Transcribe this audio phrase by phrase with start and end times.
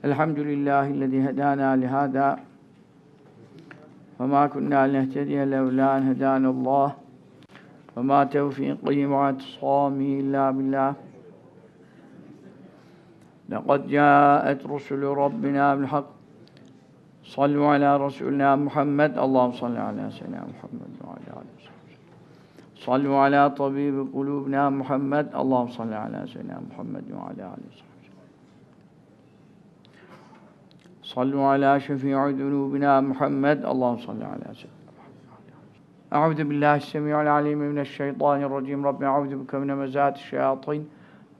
[0.00, 2.28] الحمد لله الذي هدانا لهذا
[4.20, 6.88] وما كنا لنهتدي لولا أن هدانا الله
[7.96, 10.90] وما توفيقي واعتصامي إلا بالله.
[13.48, 16.08] لقد جاءت رسل ربنا بالحق.
[17.24, 19.18] صلوا على رسولنا محمد.
[19.18, 21.94] اللهم صل على سيدنا محمد وعلى آله وصحبه.
[22.88, 25.26] صلوا على طبيب قلوبنا محمد.
[25.36, 27.89] اللهم صل على سيدنا محمد وعلى آله وصحبه.
[31.10, 33.58] صلوا على شفيع ذنوبنا محمد.
[33.72, 34.78] اللهم صل على سيدنا
[36.12, 38.86] أعوذ بالله السميع العليم من الشيطان الرجيم.
[38.86, 40.82] رب أعوذ بك من مزات الشياطين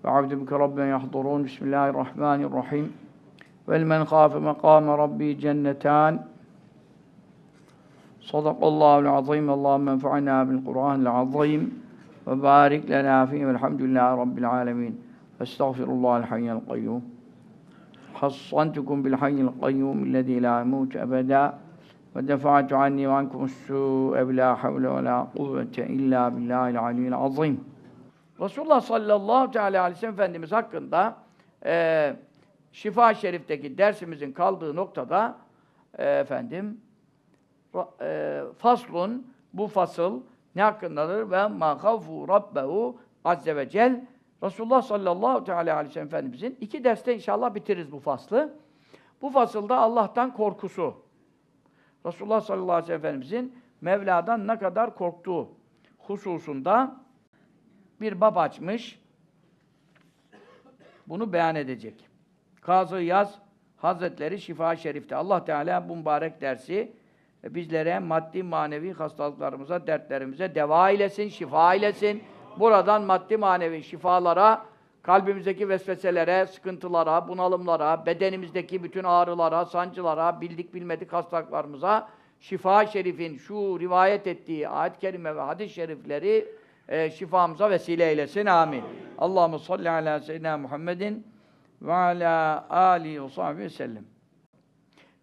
[0.05, 1.43] وأعوذ بك رب يحضرون.
[1.43, 2.87] بسم الله الرحمن الرحيم.
[3.67, 6.19] ولمن خاف مقام ربي جنتان.
[8.21, 9.51] صدق الله العظيم.
[9.51, 11.63] اللهم انفعنا بالقرآن العظيم
[12.27, 13.47] وبارك لنا فيه.
[13.47, 14.95] والحمد لله رب العالمين.
[15.43, 17.20] أستغفر الله الحي القيوم.
[18.20, 21.44] حصنتكم بالحي القيوم الذي لا يموت أبدا
[22.16, 27.76] ودفعت عني وعنكم السوء بلا حول ولا قوة إلا بالله العلي العظيم
[28.40, 31.16] Resulullah sallallahu teala aleyhi ve sellem Efendimiz hakkında
[31.66, 32.16] e,
[32.72, 35.38] Şifa Şerif'teki dersimizin kaldığı noktada
[35.98, 36.82] e, efendim
[38.02, 40.22] e, faslun bu fasıl
[40.56, 41.32] ne hakkındadır?
[41.32, 44.06] Ve ma havfu rabbehu azze ve cel
[44.43, 48.55] Resulullah sallallahu teala aleyhi ve sellem Efendimizin iki derste inşallah bitiririz bu faslı.
[49.23, 50.95] Bu fasılda Allah'tan korkusu.
[52.07, 55.49] Resulullah sallallahu aleyhi ve sellem Efendimizin Mevla'dan ne kadar korktuğu
[55.99, 56.97] hususunda
[58.01, 59.01] bir bab açmış.
[61.07, 62.09] Bunu beyan edecek.
[62.61, 63.39] Kazı Yaz
[63.77, 66.93] Hazretleri Şifa Şerif'te Allah Teala bu mübarek dersi
[67.45, 72.23] bizlere maddi manevi hastalıklarımıza, dertlerimize deva eylesin, şifa eylesin.
[72.59, 74.67] Buradan maddi manevi şifalara,
[75.03, 82.09] kalbimizdeki vesveselere, sıkıntılara, bunalımlara, bedenimizdeki bütün ağrılara, sancılara, bildik bilmedik hastalıklarımıza
[82.41, 86.49] şifa şerifin şu rivayet ettiği ayet-i kerime ve hadis-i şerifleri
[86.89, 88.47] e, şifamıza vesile eylesin.
[88.47, 88.85] Amin.
[89.19, 91.27] Allahumme salli ala seyyidina Muhammedin
[91.83, 94.05] ve ala alihi ve sahbihi ve sellem.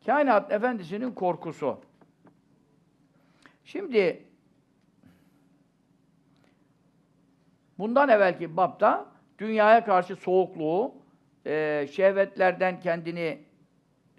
[0.05, 1.77] Kainat Efendisi'nin korkusu.
[3.63, 4.26] Şimdi
[7.79, 9.05] bundan evvelki babda
[9.39, 10.95] dünyaya karşı soğukluğu,
[11.45, 13.39] e, şehvetlerden kendini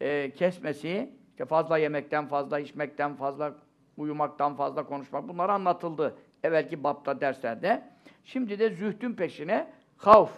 [0.00, 3.54] e, kesmesi, işte fazla yemekten, fazla içmekten, fazla
[3.96, 7.82] uyumaktan, fazla konuşmak bunlar anlatıldı evvelki babda derslerde.
[8.24, 10.32] Şimdi de zühdün peşine havf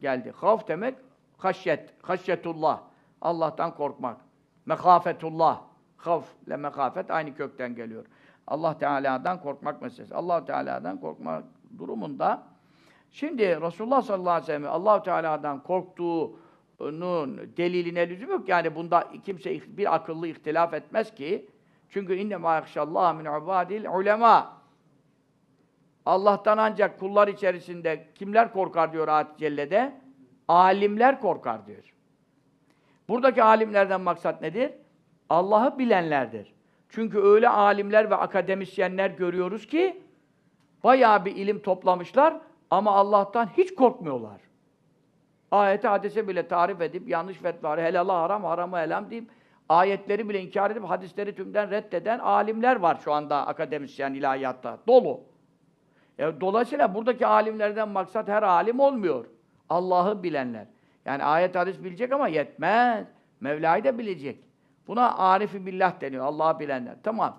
[0.00, 0.32] geldi.
[0.36, 0.94] Havf demek
[1.36, 2.80] haşyet, haşyetullah.
[3.20, 4.20] Allah'tan korkmak.
[4.66, 5.62] Mekafetullah.
[5.96, 8.06] Havf ile mekafet aynı kökten geliyor.
[8.46, 10.14] Allah Teala'dan korkmak meselesi.
[10.14, 11.44] Allah Teala'dan korkmak
[11.78, 12.42] durumunda
[13.10, 18.48] şimdi Resulullah sallallahu aleyhi ve sellem Allah Teala'dan korktuğunun deliline lüzum yok.
[18.48, 21.48] Yani bunda kimse bir akıllı ihtilaf etmez ki.
[21.88, 24.58] Çünkü inne ma yahşallah min ibadil ulema.
[26.06, 30.00] Allah'tan ancak kullar içerisinde kimler korkar diyor ayet cellede?
[30.48, 31.94] Alimler korkar diyor.
[33.08, 34.72] Buradaki alimlerden maksat nedir?
[35.30, 36.54] Allah'ı bilenlerdir.
[36.88, 40.02] Çünkü öyle alimler ve akademisyenler görüyoruz ki
[40.84, 42.40] bayağı bir ilim toplamışlar
[42.70, 44.40] ama Allah'tan hiç korkmuyorlar.
[45.50, 49.30] Ayete hadise bile tarif edip yanlış fetvaları helala haram, haramı helam deyip
[49.68, 54.78] ayetleri bile inkar edip hadisleri tümden reddeden alimler var şu anda akademisyen ilahiyatta.
[54.88, 55.20] Dolu.
[56.18, 59.26] E, dolayısıyla buradaki alimlerden maksat her alim olmuyor.
[59.68, 60.66] Allah'ı bilenler.
[61.04, 63.06] Yani ayet hadis bilecek ama yetmez.
[63.40, 64.44] Mevla'yı da bilecek.
[64.86, 66.24] Buna arifi billah deniyor.
[66.24, 66.96] Allah'ı bilenler.
[67.02, 67.38] Tamam.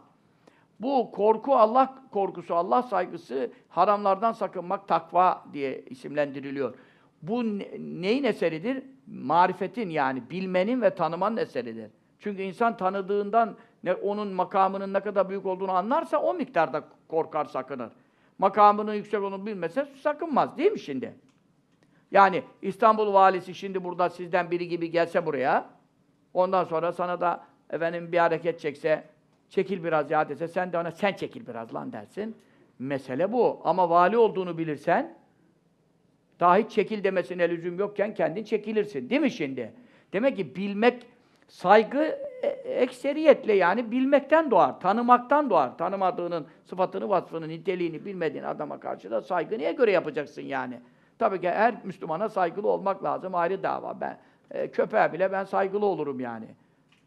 [0.79, 6.75] Bu korku Allah korkusu, Allah saygısı, haramlardan sakınmak takva diye isimlendiriliyor.
[7.21, 7.43] Bu
[7.79, 8.83] neyin eseridir?
[9.07, 11.91] Marifetin yani bilmenin ve tanımanın eseridir.
[12.19, 17.89] Çünkü insan tanıdığından ne, onun makamının ne kadar büyük olduğunu anlarsa o miktarda korkar, sakınır.
[18.37, 21.15] Makamının yüksek olduğunu bilmese sakınmaz değil mi şimdi?
[22.11, 25.69] Yani İstanbul valisi şimdi burada sizden biri gibi gelse buraya,
[26.33, 29.03] ondan sonra sana da efendim bir hareket çekse,
[29.49, 32.35] çekil biraz ya dese, sen de ona sen çekil biraz lan dersin.
[32.79, 33.61] Mesele bu.
[33.63, 35.17] Ama vali olduğunu bilirsen,
[36.39, 39.09] daha hiç çekil demesine lüzum yokken kendin çekilirsin.
[39.09, 39.73] Değil mi şimdi?
[40.13, 41.05] Demek ki bilmek,
[41.47, 45.77] saygı e, ekseriyetle yani bilmekten doğar, tanımaktan doğar.
[45.77, 50.79] Tanımadığının sıfatını, vasfını, niteliğini bilmediğin adama karşı da saygı niye göre yapacaksın yani?
[51.19, 54.01] Tabii ki her Müslümana saygılı olmak lazım, ayrı dava.
[54.01, 54.19] Ben
[54.51, 56.45] e, köpeğe bile ben saygılı olurum yani.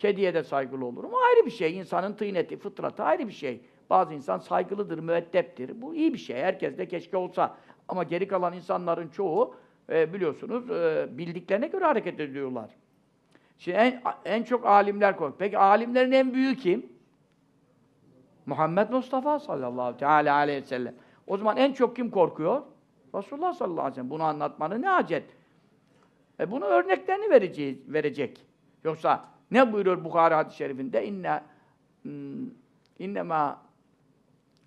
[0.02, 1.10] Kediye de saygılı olurum.
[1.14, 1.78] Ayrı bir şey.
[1.78, 3.60] İnsanın tıyneti, fıtratı ayrı bir şey.
[3.90, 5.82] Bazı insan saygılıdır, müeddeptir.
[5.82, 6.37] Bu iyi bir şey.
[6.37, 7.56] Herkes de keşke olsa.
[7.88, 9.54] Ama geri kalan insanların çoğu
[9.90, 12.70] e, biliyorsunuz e, bildiklerine göre hareket ediyorlar.
[13.58, 15.38] Şimdi en, en çok alimler korkuyor.
[15.38, 16.93] Peki alimlerin en büyüğü kim?
[18.46, 20.94] Muhammed Mustafa sallallahu teala aleyhi ve sellem.
[21.26, 22.62] O zaman en çok kim korkuyor?
[23.14, 24.10] Resulullah sallallahu aleyhi ve sellem.
[24.10, 25.25] Bunu anlatmanın ne acet?
[26.40, 28.46] E bunu örneklerini vereceğiz, verecek.
[28.84, 31.06] Yoksa ne buyuruyor Bukhari hadis-i şerifinde?
[31.06, 31.43] İnne
[32.02, 32.50] hmm,
[32.99, 33.62] innema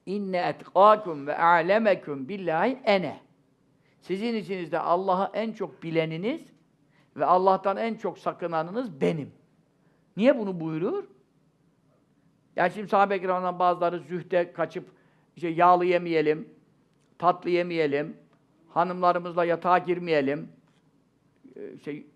[0.05, 3.19] inne etkâkum ve a'lemekum billahi ene.
[4.01, 6.41] Sizin içinizde Allah'ı en çok bileniniz
[7.15, 9.31] ve Allah'tan en çok sakınanınız benim.
[10.17, 11.03] Niye bunu buyuruyor?
[12.55, 14.89] Yani şimdi sahabe-i kiramdan bazıları zühde kaçıp
[15.35, 16.49] işte yağlı yemeyelim,
[17.17, 18.17] tatlı yemeyelim,
[18.69, 20.49] hanımlarımızla yatağa girmeyelim,
[21.55, 22.07] e, şey,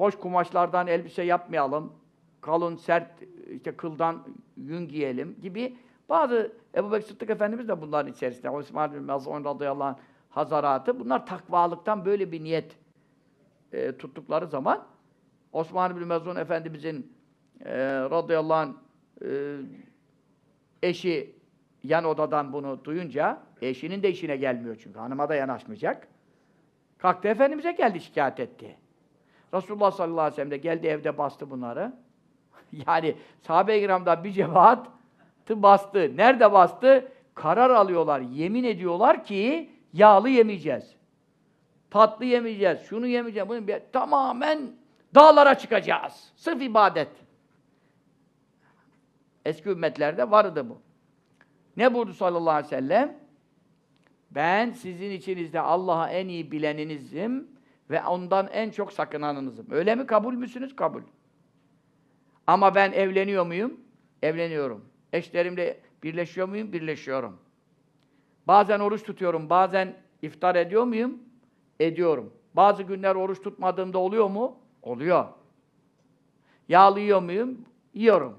[0.00, 1.92] hoş kumaşlardan elbise yapmayalım,
[2.40, 3.10] kalın, sert
[3.50, 4.26] işte kıldan
[4.56, 5.76] yün giyelim gibi
[6.08, 8.50] bazı Ebu Bekir Sıddık Efendimiz de bunların içerisinde.
[8.50, 9.96] Osman bin Maz'un radıyallahu anh
[10.30, 11.00] hazaratı.
[11.00, 12.76] Bunlar takvalıktan böyle bir niyet
[13.72, 14.86] e, tuttukları zaman
[15.52, 17.12] Osman bin Maz'un Efendimizin
[17.64, 18.72] e, radıyallahu anh
[19.24, 19.56] e,
[20.82, 21.36] eşi
[21.82, 24.98] yan odadan bunu duyunca eşinin de işine gelmiyor çünkü.
[24.98, 26.08] Hanıma da yanaşmayacak.
[26.98, 28.79] Kalktı Efendimiz'e geldi şikayet etti.
[29.54, 31.92] Resulullah sallallahu aleyhi ve sellem de geldi evde bastı bunları.
[32.86, 34.86] yani sahabe-i kiramdan bir cemaat
[35.50, 36.16] bastı.
[36.16, 37.12] Nerede bastı?
[37.34, 38.20] Karar alıyorlar.
[38.20, 40.96] Yemin ediyorlar ki yağlı yemeyeceğiz.
[41.90, 42.80] Tatlı yemeyeceğiz.
[42.80, 43.48] Şunu yemeyeceğiz.
[43.48, 44.60] Bunu bir, tamamen
[45.14, 46.32] dağlara çıkacağız.
[46.36, 47.08] Sırf ibadet.
[49.44, 50.78] Eski ümmetlerde vardı bu.
[51.76, 53.18] Ne buyurdu sallallahu aleyhi ve sellem?
[54.30, 57.48] Ben sizin içinizde Allah'a en iyi bileninizim
[57.90, 59.66] ve ondan en çok sakınanınızım.
[59.70, 60.06] Öyle mi?
[60.06, 60.76] Kabul müsünüz?
[60.76, 61.02] Kabul.
[62.46, 63.80] Ama ben evleniyor muyum?
[64.22, 64.84] Evleniyorum.
[65.12, 66.72] Eşlerimle birleşiyor muyum?
[66.72, 67.38] Birleşiyorum.
[68.46, 71.18] Bazen oruç tutuyorum, bazen iftar ediyor muyum?
[71.80, 72.32] Ediyorum.
[72.54, 74.58] Bazı günler oruç tutmadığımda oluyor mu?
[74.82, 75.24] Oluyor.
[76.68, 77.64] Yağlı yiyor muyum?
[77.94, 78.38] Yiyorum.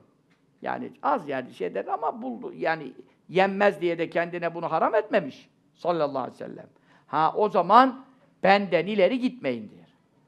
[0.62, 2.54] Yani az yani şeyler ama buldu.
[2.54, 2.94] Yani
[3.30, 5.50] yenmez diye de kendine bunu haram etmemiş.
[5.74, 6.68] Sallallahu aleyhi ve sellem.
[7.08, 8.06] Ha o zaman
[8.44, 9.82] benden ileri gitmeyin diyor.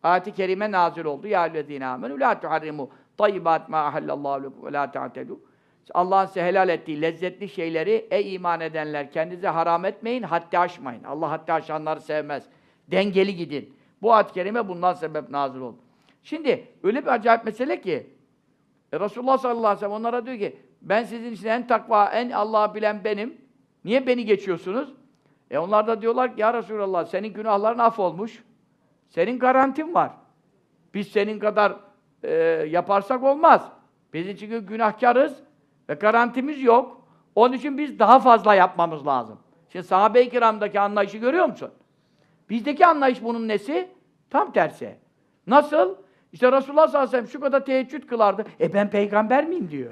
[0.03, 1.27] Ayet-i kerime nazil oldu.
[1.27, 5.39] Ya eyyühellezîne âmenû lâ tuharrimû tayyibât mâ ahallallâhu lekum ve lâ ta'tedû.
[5.93, 11.03] Allah'ın size helal ettiği lezzetli şeyleri ey iman edenler kendinize haram etmeyin, haddi aşmayın.
[11.03, 12.43] Allah haddi aşanları sevmez.
[12.91, 13.75] Dengeli gidin.
[14.01, 15.77] Bu ayet-i kerime bundan sebep nazil oldu.
[16.23, 18.07] Şimdi öyle bir acayip mesele ki
[18.93, 22.29] e, Resulullah sallallahu aleyhi ve sellem onlara diyor ki ben sizin için en takva, en
[22.29, 23.37] Allah'ı bilen benim.
[23.85, 24.93] Niye beni geçiyorsunuz?
[25.53, 28.43] E onlar da diyorlar ki ya Resulallah senin günahların af olmuş.
[29.09, 30.11] Senin garantin var.
[30.93, 31.75] Biz senin kadar
[32.23, 32.33] e,
[32.69, 33.71] yaparsak olmaz.
[34.13, 35.33] Biz çünkü günahkarız
[35.89, 37.07] ve garantimiz yok.
[37.35, 39.39] Onun için biz daha fazla yapmamız lazım.
[39.69, 41.71] Şimdi sahabe-i kiramdaki anlayışı görüyor musun?
[42.49, 43.89] Bizdeki anlayış bunun nesi?
[44.29, 44.95] Tam tersi.
[45.47, 45.95] Nasıl?
[46.31, 48.45] İşte Resulullah sallallahu aleyhi ve sellem şu kadar teheccüd kılardı.
[48.59, 49.91] E ben peygamber miyim diyor.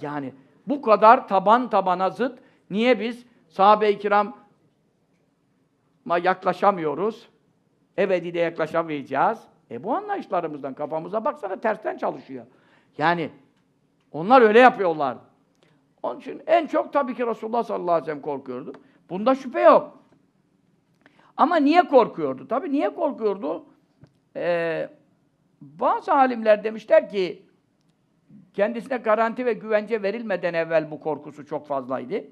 [0.00, 0.32] Yani
[0.66, 2.38] bu kadar taban tabana zıt.
[2.70, 4.34] Niye biz sahabe-i kirama
[6.22, 7.28] yaklaşamıyoruz?
[7.98, 9.38] Ebedi de yaklaşamayacağız.
[9.70, 12.46] E bu anlayışlarımızdan kafamıza baksana tersten çalışıyor.
[12.98, 13.30] Yani
[14.12, 15.18] onlar öyle yapıyorlar.
[16.02, 18.72] Onun için en çok tabii ki Resulullah sallallahu aleyhi ve sellem korkuyordu.
[19.10, 20.02] Bunda şüphe yok.
[21.36, 22.48] Ama niye korkuyordu?
[22.48, 23.66] Tabii niye korkuyordu?
[24.36, 24.90] Ee,
[25.60, 27.42] bazı alimler demişler ki
[28.54, 32.24] kendisine garanti ve güvence verilmeden evvel bu korkusu çok fazlaydı.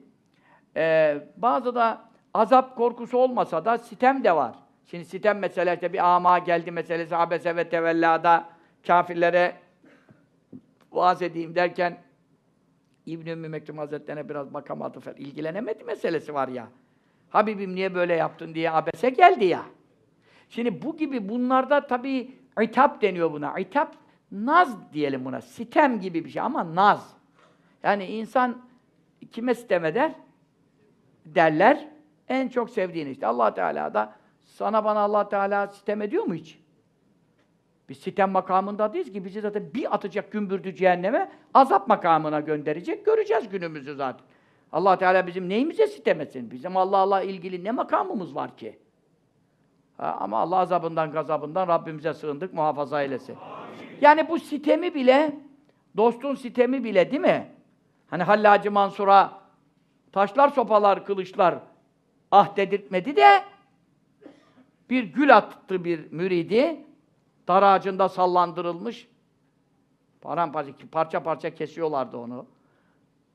[0.76, 2.00] Ee, bazı da
[2.34, 4.54] azap korkusu olmasa da sitem de var.
[4.86, 8.48] Şimdi sitem mesela işte bir ama geldi meselesi abese ve tevellada
[8.86, 9.56] kafirlere
[10.92, 11.98] vaaz edeyim derken
[13.06, 15.16] İbn-i Ümmü Mektum Hazretlerine biraz bakamadı falan.
[15.16, 16.68] İlgilenemedi meselesi var ya.
[17.30, 19.62] Habibim niye böyle yaptın diye abese geldi ya.
[20.48, 23.58] Şimdi bu gibi bunlarda tabii itap deniyor buna.
[23.58, 23.94] İtap,
[24.32, 25.40] naz diyelim buna.
[25.40, 27.16] Sitem gibi bir şey ama naz.
[27.82, 28.62] Yani insan
[29.32, 30.12] kime sitem eder?
[31.24, 31.88] Derler.
[32.28, 33.26] En çok sevdiğini işte.
[33.26, 34.12] allah Teala da
[34.44, 36.58] sana bana allah Teala sitem ediyor mu hiç?
[37.88, 43.06] Biz sitem makamında değiliz ki bizi zaten bir atacak gümbürdü cehenneme azap makamına gönderecek.
[43.06, 44.26] Göreceğiz günümüzü zaten.
[44.72, 46.50] allah Teala bizim neyimize sitem etsin?
[46.50, 48.78] Bizim Allah Allah ilgili ne makamımız var ki?
[49.96, 53.36] Ha, ama Allah azabından, gazabından Rabbimize sığındık, muhafaza eylesin.
[54.00, 55.36] Yani bu sitemi bile,
[55.96, 57.50] dostun sitemi bile değil mi?
[58.06, 59.43] Hani Hallacı Mansur'a
[60.14, 61.54] taşlar, sopalar, kılıçlar
[62.30, 63.42] ah dedirtmedi de
[64.90, 66.80] bir gül attı bir müridi,
[67.48, 69.08] dar ağacında sallandırılmış,
[70.20, 72.46] paramparça, parça parça kesiyorlardı onu.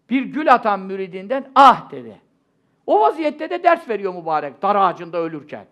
[0.10, 2.22] Bir gül atan müridinden ah dedi.
[2.86, 5.66] O vaziyette de ders veriyor mübarek, dar ağacında ölürken.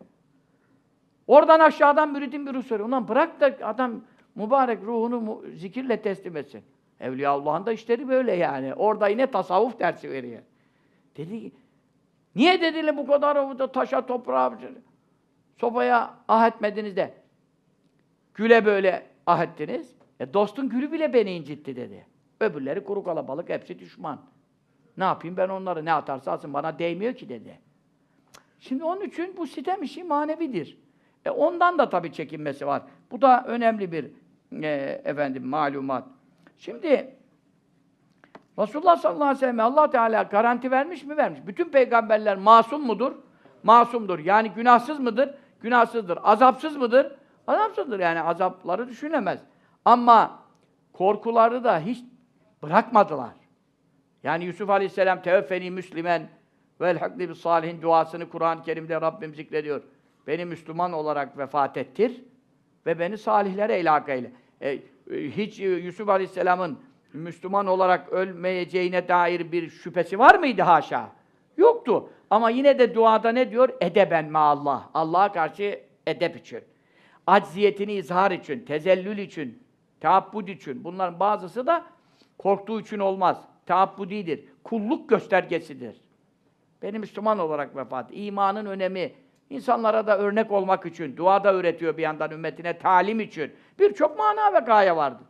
[1.28, 2.90] Oradan aşağıdan müridin bir soruyor.
[2.90, 4.02] Ulan bırak da adam
[4.36, 6.64] mübarek ruhunu zikirle teslim etsin.
[7.00, 8.74] Evliyaullah'ın da işleri böyle yani.
[8.74, 10.42] Orada yine tasavvuf dersi veriyor.
[11.17, 11.51] Dedi ki,
[12.36, 14.59] niye dediler bu kadar taşa, toprağa,
[15.57, 17.13] sobaya ah etmediniz de
[18.33, 19.97] güle böyle ah ettiniz.
[20.19, 22.05] E dostun gülü bile beni incitti dedi.
[22.39, 24.19] Öbürleri kuru kalabalık, hepsi düşman.
[24.97, 27.59] Ne yapayım ben onları ne atarsa atsın bana değmiyor ki dedi.
[28.59, 30.77] Şimdi onun için bu sitem işi manevidir.
[31.25, 32.83] E ondan da tabii çekinmesi var.
[33.12, 34.12] Bu da önemli bir
[34.63, 36.07] e, efendim malumat.
[36.57, 37.16] Şimdi
[38.60, 41.40] Resulullah sallallahu aleyhi ve sellem Allah Teala garanti vermiş mi vermiş.
[41.48, 43.12] Bütün peygamberler masum mudur?
[43.64, 44.20] Masumdur.
[44.20, 45.36] Yani günahsız mıdır?
[45.62, 46.20] Günahsızdır.
[46.24, 47.16] Azapsız mıdır?
[47.48, 48.00] Azapsızdır.
[48.00, 49.40] Yani azapları düşünemez.
[49.86, 50.40] Ama
[50.94, 52.04] korkuları da hiç
[52.64, 53.34] bırakmadılar.
[54.24, 56.30] Yani Yusuf Aleyhisselam teveffeni müslimen
[56.82, 59.82] ve elhakli bis salihin duasını Kur'an-ı Kerim'de Rabbim zikrediyor.
[60.28, 62.24] Beni Müslüman olarak vefat ettir
[62.86, 64.32] ve beni salihlere ilhak eyle.
[64.62, 66.80] E, e, hiç e, Yusuf Aleyhisselam'ın
[67.17, 71.09] Müslüman olarak ölmeyeceğine dair bir şüphesi var mıydı haşa?
[71.57, 72.09] Yoktu.
[72.29, 73.69] Ama yine de duada ne diyor?
[73.81, 74.89] Edeben Allah.
[74.93, 76.62] Allah'a karşı edep için.
[77.27, 79.63] Acziyetini izhar için, tezellül için,
[80.01, 80.83] taabbud için.
[80.83, 81.86] Bunların bazısı da
[82.38, 83.43] korktuğu için olmaz.
[83.65, 84.45] Taabbudidir.
[84.63, 86.01] Kulluk göstergesidir.
[86.81, 88.09] Beni Müslüman olarak vefat.
[88.12, 89.13] İmanın önemi,
[89.50, 93.51] insanlara da örnek olmak için, duada öğretiyor bir yandan ümmetine, talim için.
[93.79, 95.27] Birçok mana ve gaye vardır.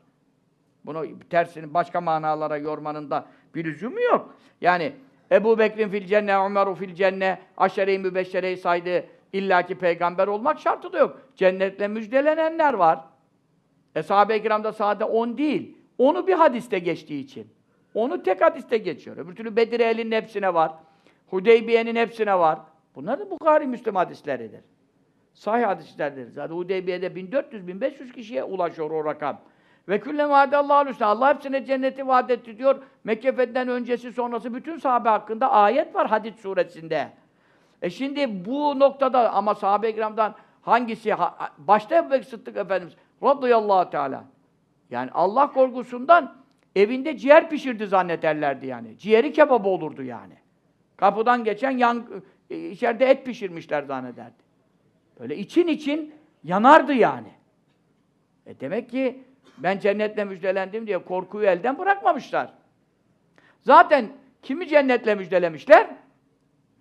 [0.88, 3.26] Bunu tersini başka manalara yormanın da
[3.56, 4.36] bir lüzumu yok.
[4.62, 4.94] Yani
[5.32, 9.06] Ebu Bekir'in fil cenne, Ömer'u fil cenne, aşere-i mübeşşereyi saydı.
[9.34, 11.22] illaki peygamber olmak şartı da yok.
[11.36, 13.00] Cennetle müjdelenenler var.
[13.96, 15.78] Eshab-ı kiramda sade on değil.
[15.98, 17.48] Onu bir hadiste geçtiği için.
[17.94, 19.18] Onu tek hadiste geçiyor.
[19.18, 20.72] Öbür türlü Bedir ehlinin hepsine var.
[21.28, 22.60] Hudeybiye'nin hepsine var.
[22.96, 24.62] Bunlar da Bukhari Müslim hadisleridir.
[25.34, 26.28] Sahih hadislerdir.
[26.28, 29.42] Zaten Hudeybiye'de 1400-1500 kişiye ulaşıyor o rakam.
[29.88, 31.08] Ve külle vaadallahu hüsnâ.
[31.08, 32.84] Allah hepsine cenneti vaat etti diyor.
[33.04, 37.10] Mekke fethinden öncesi sonrası bütün sahabe hakkında ayet var Hadid suresinde.
[37.82, 43.90] E şimdi bu noktada ama sahabe-i kiramdan hangisi ha- başta Ebu Bekir Sıddık Efendimiz radıyallahu
[43.90, 44.24] teala.
[44.90, 46.36] Yani Allah korkusundan
[46.76, 48.98] evinde ciğer pişirdi zannederlerdi yani.
[48.98, 50.34] Ciğeri kebap olurdu yani.
[50.98, 52.06] Kapıdan geçen yan,
[52.50, 54.44] e, içeride et pişirmişler zannederdi.
[55.20, 56.14] Böyle için için
[56.44, 57.32] yanardı yani.
[58.46, 59.24] E demek ki
[59.58, 62.54] ben cennetle müjdelendim diye korkuyu elden bırakmamışlar.
[63.62, 64.10] Zaten
[64.44, 65.88] kimi cennetle müjdelemişler?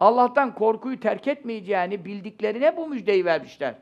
[0.01, 3.75] Allah'tan korkuyu terk etmeyeceğini bildiklerine bu müjdeyi vermişler.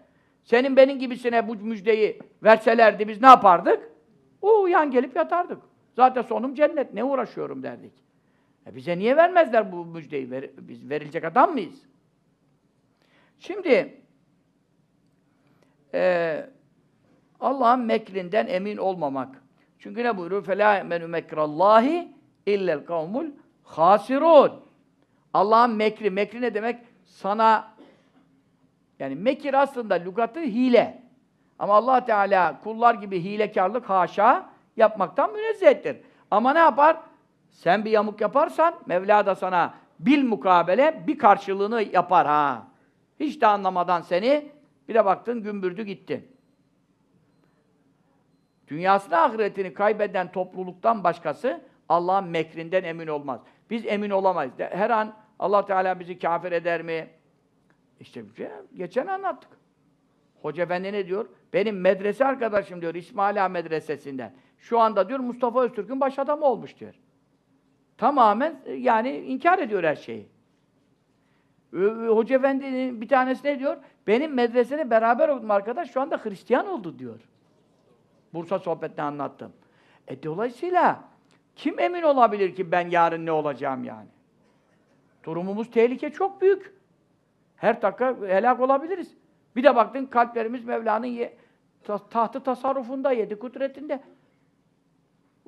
[0.45, 3.91] Senin benim gibisine bu müjdeyi verselerdi biz ne yapardık?
[4.43, 5.63] O yan gelip yatardık.
[5.97, 7.93] Zaten sonum cennet, ne uğraşıyorum derdik.
[8.67, 10.31] E bize niye vermezler bu müjdeyi?
[10.31, 11.83] Ver- biz verilecek adam mıyız?
[13.39, 14.01] Şimdi
[15.95, 16.51] eee
[17.40, 19.44] Allah'ın mekrinden emin olmamak.
[19.80, 20.46] Çünkü ne buyuruyor?
[20.46, 22.08] فَلَا يَمَنُ مَكْرَ اللّٰهِ
[22.48, 23.32] اِلَّا الْقَوْمُ
[23.66, 24.52] الْخَاسِرُونَ
[25.34, 26.80] Allah'ın mekri, mekri ne demek?
[27.06, 27.68] Sana
[29.00, 31.04] yani mekir aslında lügatı hile.
[31.60, 35.98] Ama Allah Teala kullar gibi hilekarlık haşa yapmaktan münezzehtir.
[36.32, 36.98] Ama ne yapar?
[37.52, 42.68] Sen bir yamuk yaparsan Mevla da sana bil mukabele bir karşılığını yapar ha.
[43.20, 44.52] Hiç de anlamadan seni
[44.88, 46.30] bir de baktın gümbürdü gitti.
[48.69, 53.41] Dünyasını ahiretini kaybeden topluluktan başkası Allah'ın mekrinden emin olmaz.
[53.71, 54.53] Biz emin olamayız.
[54.59, 57.09] Her an Allah Teala bizi kafir eder mi?
[58.01, 59.51] İşte şey- geçen anlattık.
[60.43, 61.27] Hoca Efendi ne diyor?
[61.53, 64.33] Benim medrese arkadaşım diyor İsmaila medresesinden.
[64.59, 66.95] Şu anda diyor Mustafa Öztürk'ün baş adamı olmuş diyor.
[67.99, 70.29] Tamamen e, yani inkar ediyor her şeyi.
[72.09, 73.77] Hoca Efendi'nin bir tanesi ne diyor?
[74.07, 77.21] Benim medresede beraber okudum arkadaş şu anda Hristiyan oldu diyor.
[78.35, 79.53] Bursa sohbetinde anlattım.
[80.09, 81.05] E dolayısıyla
[81.57, 84.09] kim emin olabilir ki ben yarın ne olacağım yani?
[85.25, 86.75] Durumumuz tehlike çok büyük.
[87.57, 89.15] Her dakika helak olabiliriz.
[89.57, 91.37] Bir de baktın kalplerimiz Mevla'nın ye-
[91.85, 94.01] ta- tahtı tasarrufunda, yedi kudretinde.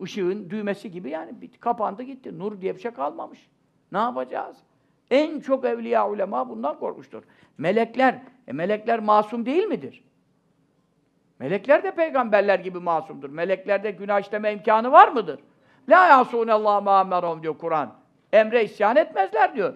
[0.03, 2.39] Işığın düğmesi gibi yani bit- kapandı gitti.
[2.39, 3.49] Nur diye bir şey kalmamış.
[3.93, 4.57] Ne yapacağız?
[5.11, 7.23] En çok evliya ulema bundan korkmuştur.
[7.59, 10.05] Melekler, e melekler masum değil midir?
[11.39, 13.31] Melekler de peygamberler gibi masumdur.
[13.31, 15.41] Meleklerde günah işleme imkanı var mıdır?
[15.89, 17.95] La yasûnellâhe mâ diyor Kur'an.
[18.33, 19.75] Emre isyan etmezler diyor.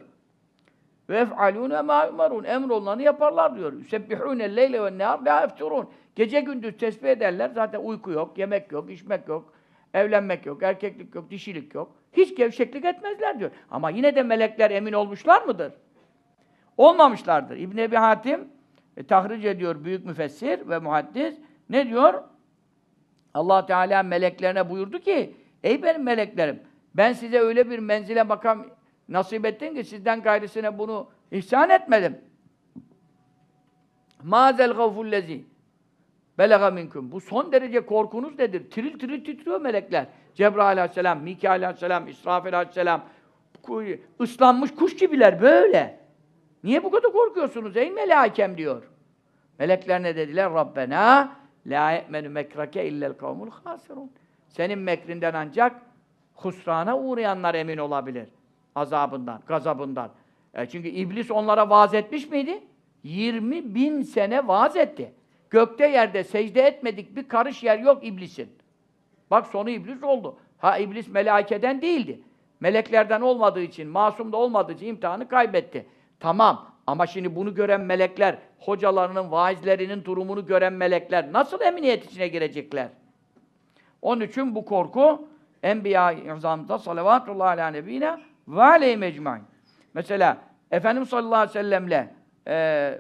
[1.09, 2.45] Ve ef'alûne mâ yumarûn.
[2.45, 3.73] Emrolunanı yaparlar diyor.
[3.73, 5.87] Yusebbihûne leyle ve nehâr la efturûn.
[6.17, 7.51] Gece gündüz tesbih ederler.
[7.55, 9.53] Zaten uyku yok, yemek yok, içmek yok,
[9.95, 11.93] evlenmek yok, erkeklik yok, dişilik yok.
[12.13, 13.51] Hiç gevşeklik etmezler diyor.
[13.71, 15.73] Ama yine de melekler emin olmuşlar mıdır?
[16.77, 17.57] Olmamışlardır.
[17.57, 18.49] İbn Ebi Hatim
[18.97, 21.39] e, tahric ediyor büyük müfessir ve muhaddis.
[21.71, 22.23] Ne diyor?
[23.35, 26.61] Allah Teala meleklerine buyurdu ki, ey benim meleklerim,
[26.95, 28.67] ben size öyle bir menzile makam
[29.09, 32.19] nasip ettim ki sizden gayrısına bunu ihsan etmedim.
[34.23, 35.45] Mazel gavfullezi
[36.39, 37.13] belaga minkum.
[37.13, 38.71] Bu son derece korkunuz nedir?
[38.71, 40.07] Tiril tiril titriyor melekler.
[40.35, 43.05] Cebrail aleyhisselam, Mikail aleyhisselam, İsrafil aleyhisselam,
[44.21, 46.01] ıslanmış kuş gibiler böyle.
[46.65, 48.83] Niye bu kadar korkuyorsunuz ey melaikem diyor.
[49.59, 50.53] Melekler ne dediler?
[50.55, 51.40] Rabbena
[51.71, 54.11] la ye'menu mekrake illel kavmul hasirun.
[54.49, 55.83] Senin mekrinden ancak
[56.35, 58.29] husrana uğrayanlar emin olabilir.
[58.75, 60.11] Azabından, gazabından.
[60.55, 62.61] E çünkü iblis onlara vaaz etmiş miydi?
[63.03, 65.13] 20 bin sene vaaz etti.
[65.51, 68.49] Gökte yerde secde etmedik bir karış yer yok iblisin.
[69.31, 70.37] Bak sonu iblis oldu.
[70.59, 72.21] Ha iblis melaikeden değildi.
[72.61, 75.87] Meleklerden olmadığı için, masum da olmadığı için imtihanı kaybetti.
[76.21, 82.89] Tamam ama şimdi bunu gören melekler, hocalarının, vaizlerinin durumunu gören melekler nasıl emniyet içine girecekler?
[84.03, 85.29] Onun için bu korku
[85.63, 89.43] Enbiya-i İzam'da salavatullahi ala nebine ve aleyhi mecmain.
[89.95, 90.37] Mesela
[90.71, 92.15] Efendimiz sallallahu aleyhi ve sellemle
[92.49, 92.99] e,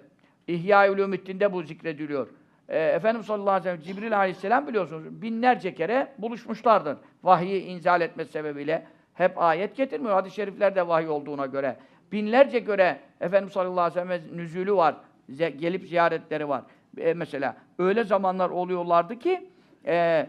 [0.49, 2.29] İhya-i Ulûmiddin'de bu zikrediliyor.
[2.69, 6.97] E, Efendimiz sallallahu aleyhi ve sellem Cibril aleyhisselam biliyorsunuz binlerce kere buluşmuşlardır.
[7.23, 10.15] Vahyi inzal etmesi sebebiyle hep ayet getirmiyor.
[10.15, 11.77] Hadis-i şeriflerde vahiy olduğuna göre.
[12.13, 14.95] Binlerce göre Efendimiz sallallahu aleyhi ve sellem nüzülü var.
[15.31, 16.63] ze- gelip ziyaretleri var.
[16.99, 19.49] E, mesela öyle zamanlar oluyorlardı ki
[19.87, 20.27] e,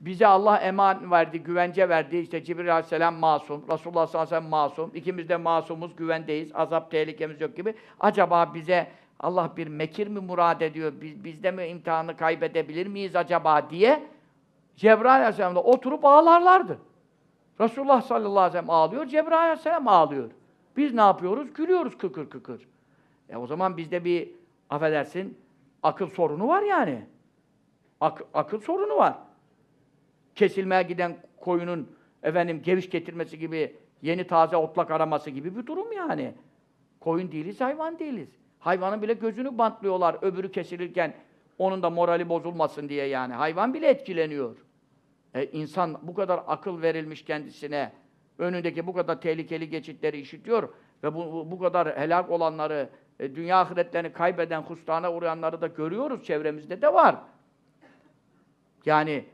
[0.00, 2.16] bize Allah eman verdi, güvence verdi.
[2.16, 4.90] İşte Cibril Aleyhisselam masum, Resulullah sallallahu aleyhi ve sellem masum.
[4.94, 6.50] İkimiz de masumuz, güvendeyiz.
[6.54, 7.74] Azap tehlikemiz yok gibi.
[8.00, 8.86] Acaba bize
[9.20, 10.92] Allah bir mekir mi murad ediyor?
[11.00, 14.02] Biz, biz de mi imtihanı kaybedebilir miyiz acaba diye
[14.76, 16.78] Cebrail Aleyhisselam'da oturup ağlarlardı.
[17.60, 20.30] Resulullah sallallahu aleyhi ve sellem ağlıyor, Cebrail Aleyhisselam ağlıyor.
[20.76, 21.52] Biz ne yapıyoruz?
[21.54, 22.68] Gülüyoruz kıkır kıkır.
[23.28, 24.28] E o zaman bizde bir,
[24.70, 25.38] affedersin,
[25.82, 27.06] akıl sorunu var yani.
[28.00, 29.14] Ak- akıl sorunu var
[30.36, 31.88] kesilmeye giden koyunun
[32.22, 36.34] efendim geviş getirmesi gibi, yeni taze otlak araması gibi bir durum yani.
[37.00, 38.28] Koyun değiliz, hayvan değiliz.
[38.58, 41.14] Hayvanın bile gözünü bantlıyorlar öbürü kesilirken
[41.58, 43.34] onun da morali bozulmasın diye yani.
[43.34, 44.56] Hayvan bile etkileniyor.
[45.34, 47.92] E, insan bu kadar akıl verilmiş kendisine,
[48.38, 50.68] önündeki bu kadar tehlikeli geçitleri işitiyor
[51.02, 52.88] ve bu, bu, kadar helak olanları,
[53.20, 57.16] e, dünya ahiretlerini kaybeden, husrana uğrayanları da görüyoruz, çevremizde de var.
[58.86, 59.24] Yani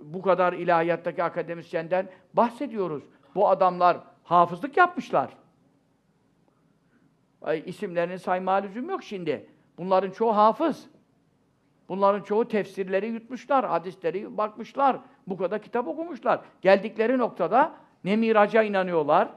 [0.00, 3.02] bu kadar ilahiyattaki akademisyenden bahsediyoruz.
[3.34, 5.30] Bu adamlar hafızlık yapmışlar.
[7.42, 9.46] Ay, isimlerini saymaya lüzum yok şimdi.
[9.78, 10.86] Bunların çoğu hafız.
[11.88, 15.00] Bunların çoğu tefsirleri yutmuşlar, hadisleri bakmışlar.
[15.26, 16.40] Bu kadar kitap okumuşlar.
[16.62, 19.28] Geldikleri noktada ne miraca inanıyorlar,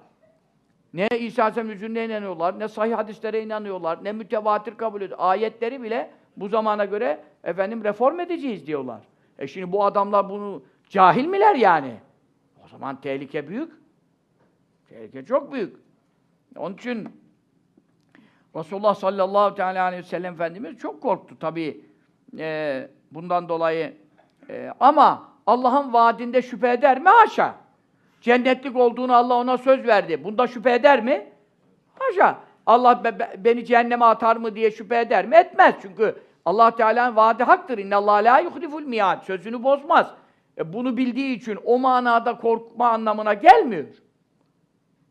[0.93, 5.19] ne İsa Aleyhisselam inanıyorlar, ne sahih hadislere inanıyorlar, ne mütevatir kabul ediyor.
[5.21, 9.01] Ayetleri bile bu zamana göre efendim reform edeceğiz diyorlar.
[9.39, 11.95] E şimdi bu adamlar bunu cahil miler yani?
[12.65, 13.71] O zaman tehlike büyük.
[14.89, 15.77] Tehlike çok büyük.
[16.57, 17.09] Onun için
[18.55, 21.85] Resulullah sallallahu teala aleyhi ve sellem Efendimiz çok korktu tabii
[22.37, 23.93] e, bundan dolayı.
[24.49, 27.09] E, ama Allah'ın vaadinde şüphe eder mi?
[27.09, 27.55] Haşa.
[28.21, 30.23] Cennetlik olduğunu Allah ona söz verdi.
[30.23, 31.31] Bunda şüphe eder mi?
[31.99, 32.37] Haşa.
[32.65, 35.35] Allah be- be- beni cehenneme atar mı diye şüphe eder mi?
[35.35, 35.75] Etmez.
[35.81, 37.77] Çünkü Allah Teala'nın vaadi haktır.
[37.77, 39.23] İnne Allah la yuhliful miad.
[39.23, 40.07] Sözünü bozmaz.
[40.57, 43.85] E, bunu bildiği için o manada korkma anlamına gelmiyor.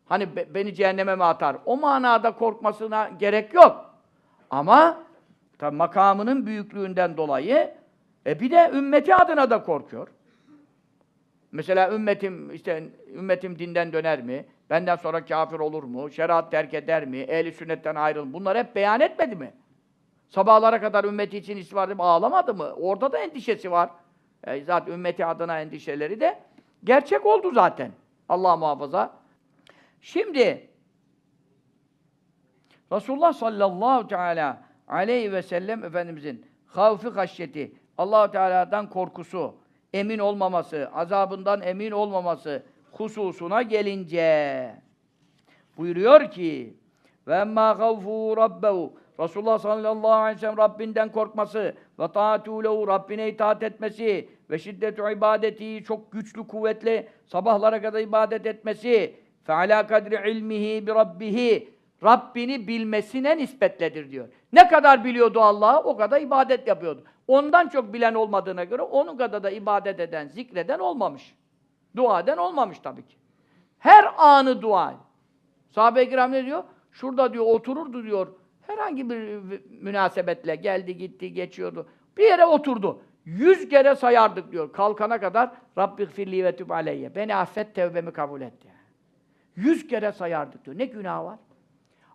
[0.06, 1.56] Hani be- beni cehenneme mi atar?
[1.66, 3.94] O manada korkmasına gerek yok.
[4.50, 4.96] Ama
[5.58, 7.74] tabi makamının büyüklüğünden dolayı
[8.26, 10.08] e bir de ümmeti adına da korkuyor.
[11.52, 14.46] Mesela ümmetim işte ümmetim dinden döner mi?
[14.70, 16.10] Benden sonra kafir olur mu?
[16.10, 17.18] Şeriat terk eder mi?
[17.18, 18.32] Ehli sünnetten ayrılır.
[18.32, 19.52] Bunlar hep beyan etmedi mi?
[20.28, 22.72] Sabahlara kadar ümmeti için istiğfar edip ağlamadı mı?
[22.72, 23.90] Orada da endişesi var.
[24.44, 26.38] E, zaten ümmeti adına endişeleri de
[26.84, 27.92] gerçek oldu zaten.
[28.28, 29.12] Allah muhafaza.
[30.00, 30.68] Şimdi
[32.92, 39.54] Resulullah sallallahu teala aleyhi ve sellem Efendimizin havfi haşyeti, allah Teala'dan korkusu,
[39.92, 44.72] emin olmaması, azabından emin olmaması hususuna gelince
[45.76, 46.76] buyuruyor ki
[47.26, 48.92] ve emmâ gavfû rabbehu.
[49.20, 55.10] Resulullah sallallahu aleyhi ve sellem Rabbinden korkması ve taatû lehu Rabbine itaat etmesi ve şiddetu
[55.10, 62.68] ibadeti çok güçlü kuvvetli sabahlara kadar ibadet etmesi fe alâ kadri ilmihi bi rabbihi Rabbini
[62.68, 64.28] bilmesine nispetledir diyor.
[64.52, 67.04] Ne kadar biliyordu Allah'ı o kadar ibadet yapıyordu.
[67.28, 71.34] Ondan çok bilen olmadığına göre onun kadar da ibadet eden, zikreden olmamış.
[71.96, 73.16] Dua eden olmamış tabii ki.
[73.78, 74.94] Her anı dua.
[75.70, 76.64] Sahabe-i kiram ne diyor?
[76.92, 78.26] Şurada diyor otururdu diyor.
[78.66, 79.40] Herhangi bir
[79.82, 81.88] münasebetle geldi gitti geçiyordu.
[82.16, 83.02] Bir yere oturdu.
[83.24, 84.72] Yüz kere sayardık diyor.
[84.72, 87.14] Kalkana kadar Rabbi gfirli ve tüb aleyye.
[87.14, 88.72] Beni affet, tevbemi kabul et diye.
[89.56, 90.78] Yüz kere sayardık diyor.
[90.78, 91.38] Ne günah var?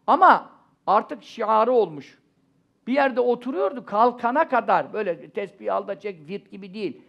[0.07, 0.49] Ama
[0.87, 2.19] artık şiarı olmuş.
[2.87, 7.01] Bir yerde oturuyordu kalkana kadar böyle tesbih al çek virt gibi değil.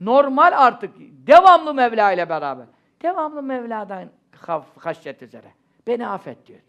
[0.00, 0.94] Normal artık
[1.26, 2.66] devamlı Mevla ile beraber.
[3.02, 4.08] Devamlı Mevla'dan
[4.78, 5.52] haşyet üzere.
[5.86, 6.60] Beni affet diyor.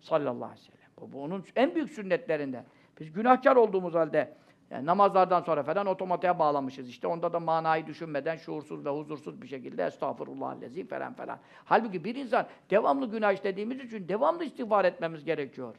[0.00, 0.90] Sallallahu aleyhi ve sellem.
[1.00, 2.64] Bu, bu onun en büyük sünnetlerinden.
[3.00, 4.36] Biz günahkar olduğumuz halde
[4.70, 7.06] yani namazlardan sonra falan otomatiğe bağlamışız işte.
[7.06, 11.38] Onda da manayı düşünmeden şuursuz ve huzursuz bir şekilde estağfurullahallezi falan falan.
[11.64, 15.76] Halbuki bir insan devamlı günah işlediğimiz için devamlı istiğfar etmemiz gerekiyor.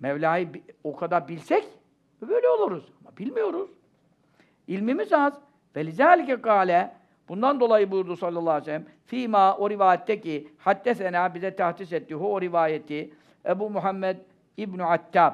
[0.00, 0.48] Mevla'yı
[0.84, 1.64] o kadar bilsek
[2.22, 2.92] böyle oluruz.
[3.00, 3.70] Ama bilmiyoruz.
[4.66, 5.34] İlmimiz az.
[5.76, 7.00] Ve lizâlike kâle
[7.30, 12.16] Bundan dolayı buyurdu sallallahu aleyhi ve sellem fîmâ o rivayette ki haddesena bize tahsis etti
[12.16, 13.14] o rivayeti
[13.46, 14.16] Ebu Muhammed
[14.56, 15.32] İbn Attab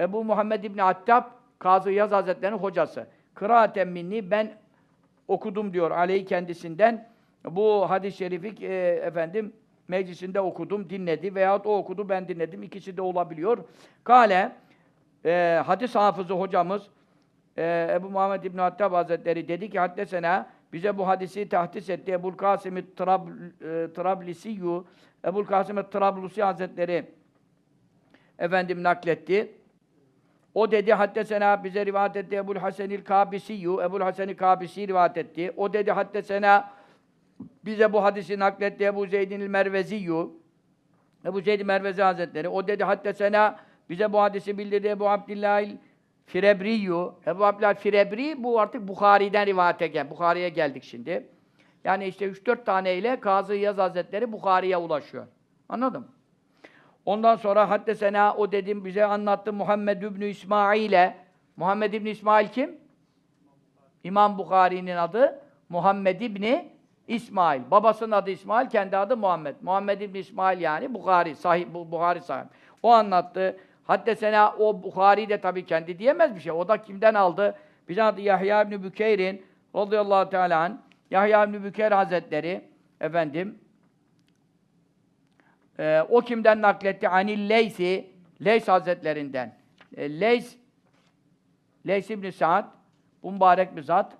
[0.00, 1.24] Ebu Muhammed İbn Attab
[1.58, 3.06] Kazı Yaz Hazretleri'nin hocası.
[3.34, 4.52] Kıraaten minni ben
[5.28, 7.08] okudum diyor aleyhi kendisinden.
[7.44, 9.52] Bu hadis-i şerifi e, efendim
[9.88, 12.62] meclisinde okudum, dinledi veyahut o okudu, ben dinledim.
[12.62, 13.58] İkisi de olabiliyor.
[14.04, 14.52] Kale
[15.24, 16.86] e, hadis hafızı hocamız
[17.56, 22.12] e, Ebu Muhammed İbn Hattab Hazretleri dedi ki haddesena bize bu hadisi tahdis etti.
[22.12, 24.86] Ebul Kasım Trab, e, Trablisiyyu
[25.24, 27.06] Ebul Kasım Trablusi Hazretleri
[28.38, 29.52] efendim nakletti.
[30.56, 35.52] O dedi haddesena bize rivayet etti Ebul Hasenil Kabisiyyu Ebul Hasenil Kabisi rivayet etti.
[35.56, 36.70] O dedi haddesena
[37.64, 40.32] bize bu hadisi nakletti Ebu Zeydinil Merveziyyu
[41.24, 42.48] Ebu Zeyd Mervezi Hazretleri.
[42.48, 43.56] O dedi haddesena
[43.90, 45.76] bize bu hadisi bildirdi Ebu Abdillahil
[46.26, 47.14] Firebriyyu.
[47.26, 50.10] Ebu Abdillah Firebri bu artık Bukhari'den rivayete gel.
[50.10, 51.26] Bukhari'ye geldik şimdi.
[51.84, 55.26] Yani işte 3-4 tane ile Kazı Yaz Hazretleri Bukhari'ye ulaşıyor.
[55.68, 56.15] Anladın mı?
[57.06, 61.16] Ondan sonra haddesena o dedim bize anlattı Muhammed İbni İsmail'e.
[61.56, 62.78] Muhammed İbni İsmail kim?
[64.04, 66.68] İmam Bukhari'nin adı Muhammed İbni
[67.08, 67.62] İsmail.
[67.70, 69.56] Babasının adı İsmail, kendi adı Muhammed.
[69.62, 72.48] Muhammed İbni İsmail yani Bukhari, sahih, bu Bukhari sahip.
[72.82, 73.56] O anlattı.
[73.84, 76.52] Haddesena o Bukhari de tabii kendi diyemez bir şey.
[76.52, 77.54] O da kimden aldı?
[77.88, 80.72] Bize adı Yahya İbni Bükeyr'in radıyallahu teala anh,
[81.10, 82.64] Yahya İbni Bükeyr Hazretleri
[83.00, 83.58] efendim
[85.78, 87.08] ee, o kimden nakletti?
[87.08, 88.10] Anil Leysi,
[88.44, 89.56] Leys Hazretlerinden.
[89.96, 90.56] E, Leys,
[91.86, 92.64] Leys İbn Sa'd,
[93.22, 94.18] bu mübarek bir zat.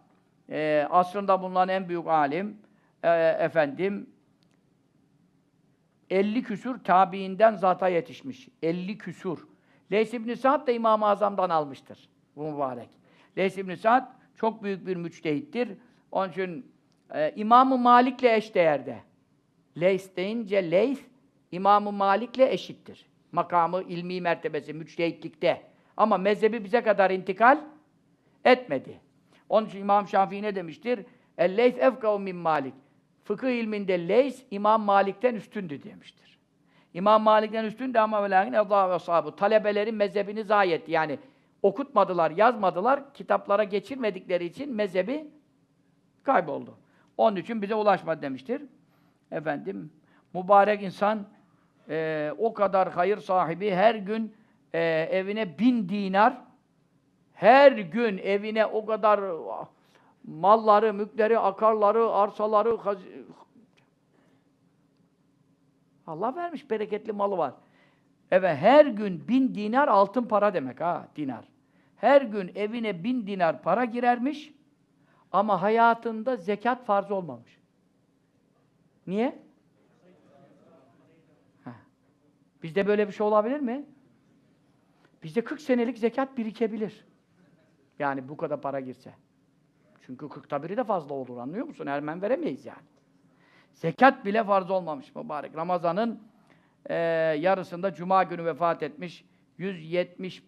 [0.51, 2.59] E, asrında bulunan en büyük alim.
[3.03, 4.11] E, efendim,
[6.11, 8.49] 50 küsur tabiinden zata yetişmiş.
[8.63, 9.47] 50 küsur.
[9.93, 12.09] Leys İbn Sa'd da İmam-ı Azam'dan almıştır.
[12.37, 12.89] Bu mübarek.
[13.39, 14.05] Leys İbn Sa'd
[14.37, 15.69] çok büyük bir müçtehittir.
[16.13, 16.73] Onun için
[17.15, 18.99] e, İmam-ı Malik'le eşdeğerde.
[19.81, 21.01] Leys deyince Leys,
[21.53, 23.07] İmam-ı Malik'le eşittir.
[23.33, 25.63] Makamı, ilmi mertebesi, müçtehitlikte.
[25.97, 27.59] Ama mezhebi bize kadar intikal
[28.45, 29.01] etmedi.
[29.49, 31.07] Onun için İmam Şafii ne demiştir?
[31.39, 32.75] El-Leys efkav min Malik.
[33.25, 36.39] Fıkıh ilminde Leys, İmam Malik'ten üstündü demiştir.
[36.95, 39.37] İmam Malik'ten üstündü ama ve lakin Allah ve sahabu.
[39.37, 40.93] Talebelerin mezhebini zayi etti.
[40.93, 41.19] Yani
[41.63, 45.31] okutmadılar, yazmadılar, kitaplara geçirmedikleri için mezhebi
[46.23, 46.79] kayboldu.
[47.17, 48.63] Onun için bize ulaşmadı demiştir.
[49.31, 49.93] Efendim,
[50.35, 51.27] mübarek insan
[51.89, 54.35] e, o kadar hayır sahibi her gün
[54.73, 56.47] e, evine bin dinar
[57.35, 59.21] her gün evine o kadar
[59.51, 59.67] ah,
[60.25, 62.79] malları, mülkleri, akarları, arsaları
[66.07, 67.55] Allah vermiş bereketli malı var.
[68.31, 71.45] Evet her gün bin dinar altın para demek ha dinar.
[71.97, 74.53] Her gün evine bin dinar para girermiş
[75.33, 77.59] ama hayatında zekat farz olmamış.
[79.07, 79.39] Niye?
[81.65, 81.73] Ha.
[82.67, 83.85] Bizde böyle bir şey olabilir mi?
[85.23, 87.05] Bizde 40 senelik zekat birikebilir.
[87.99, 89.15] Yani bu kadar para girse.
[90.07, 91.87] Çünkü 40'ta biri de fazla olur anlıyor musun?
[91.87, 92.83] Hemen veremeyiz yani.
[93.73, 95.57] Zekat bile farz olmamış mübarek.
[95.57, 96.23] Ramazan'ın
[96.87, 96.95] e,
[97.41, 99.25] yarısında Cuma günü vefat etmiş.
[99.59, 100.43] 170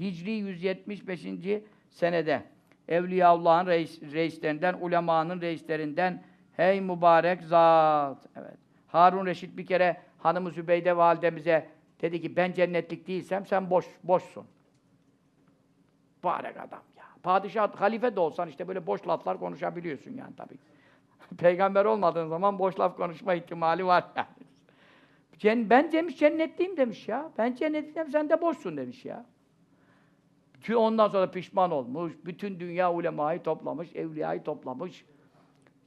[0.00, 1.26] Hicri 175.
[1.90, 2.42] senede.
[2.88, 8.18] Evliyaullah'ın reis, reislerinden, ulemanın reislerinden hey mübarek zat.
[8.36, 8.56] Evet.
[8.86, 11.68] Harun Reşit bir kere hanımı Zübeyde validemize
[12.00, 14.46] dedi ki ben cennetlik değilsem sen boş boşsun.
[16.16, 17.04] Mübarek adam ya.
[17.22, 20.58] Padişah, halife de olsan işte böyle boş laflar konuşabiliyorsun yani tabii.
[21.38, 25.70] Peygamber olmadığın zaman boş laf konuşma ihtimali var yani.
[25.70, 27.30] Ben demiş cennetliyim demiş ya.
[27.38, 29.26] Ben cennetliyim sen de boşsun demiş ya.
[30.60, 32.12] Çünkü ondan sonra pişman olmuş.
[32.24, 35.04] Bütün dünya ulemayı toplamış, evliyayı toplamış.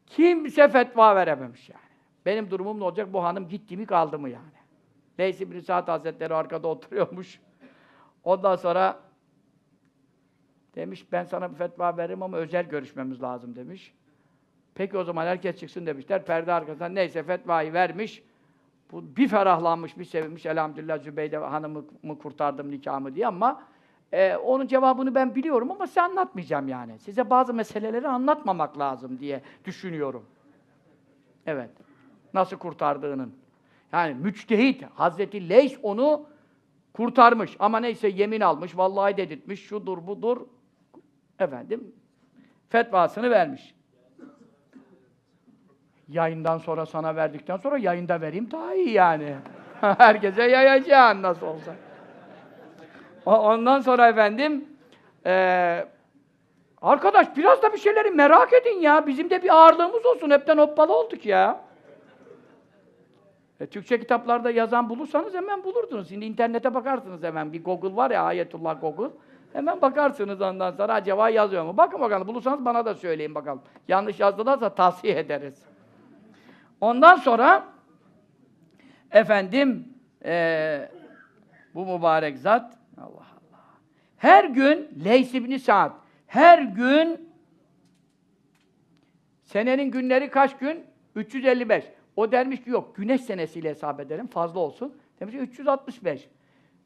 [0.06, 1.89] Kimse fetva verememiş yani.
[2.26, 3.14] Benim durumum ne olacak?
[3.14, 4.60] Bu hanım gitti mi kaldı mı yani?
[5.20, 7.40] Leys İbn Sa'd Hazretleri arkada oturuyormuş.
[8.24, 9.00] Ondan sonra
[10.76, 13.94] Demiş ben sana bir fetva veririm ama özel görüşmemiz lazım demiş.
[14.76, 16.26] Peki o zaman herkes çıksın demişler.
[16.26, 18.24] Perde arkasından neyse fetvayı vermiş.
[18.92, 20.46] Bu bir ferahlanmış, bir sevinmiş.
[20.46, 21.86] Elhamdülillah Zübeyde hanımı
[22.22, 23.64] kurtardım nikahımı diye ama
[24.12, 27.00] e, onun cevabını ben biliyorum ama size anlatmayacağım yani.
[27.00, 30.26] Size bazı meseleleri anlatmamak lazım diye düşünüyorum.
[31.46, 31.72] Evet.
[32.34, 33.34] Nasıl kurtardığının.
[33.94, 36.26] Yani müçtehit, Hazreti Leys onu
[36.94, 37.56] kurtarmış.
[37.60, 40.38] Ama neyse yemin almış, vallahi dedirtmiş, şudur budur.
[41.40, 41.96] Efendim,
[42.70, 43.76] fetvasını vermiş.
[46.10, 49.36] Yayından sonra sana verdikten sonra yayında vereyim daha iyi yani.
[49.82, 51.76] Herkese yayacaksın nasıl olsa.
[53.26, 54.66] Ondan sonra efendim
[55.26, 55.88] eee,
[56.82, 59.08] arkadaş biraz da bir şeyleri merak edin ya.
[59.08, 60.30] Bizim de bir ağırlığımız olsun.
[60.30, 61.62] Hepten hoppalı olduk ya.
[63.60, 66.10] E, Türkçe kitaplarda yazan bulursanız hemen bulurdunuz.
[66.10, 67.54] Şimdi internete bakarsınız hemen.
[67.54, 69.12] Bir Google var ya Ayetullah Google.
[69.54, 71.78] Hemen bakarsınız ondan sonra acaba yazıyor mu?
[71.78, 72.28] Bakın bakalım.
[72.28, 73.62] Bulursanız bana da söyleyin bakalım.
[73.88, 75.66] Yanlış yazdılarsa tavsiye ederiz.
[76.82, 77.64] Ondan sonra
[79.12, 79.94] efendim
[80.26, 80.92] eee,
[81.76, 83.64] bu mübarek zat Allah Allah.
[84.18, 85.92] Her gün Leys ibn Sa'd
[86.28, 87.30] her gün
[89.44, 90.84] senenin günleri kaç gün?
[91.16, 91.86] 355.
[92.20, 94.98] O dermiş ki yok güneş senesiyle hesap edelim fazla olsun.
[95.20, 96.30] Demiş ki 365.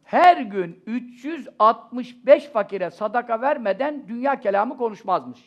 [0.04, 5.40] Her gün 365 fakire sadaka vermeden dünya kelamı konuşmazmış.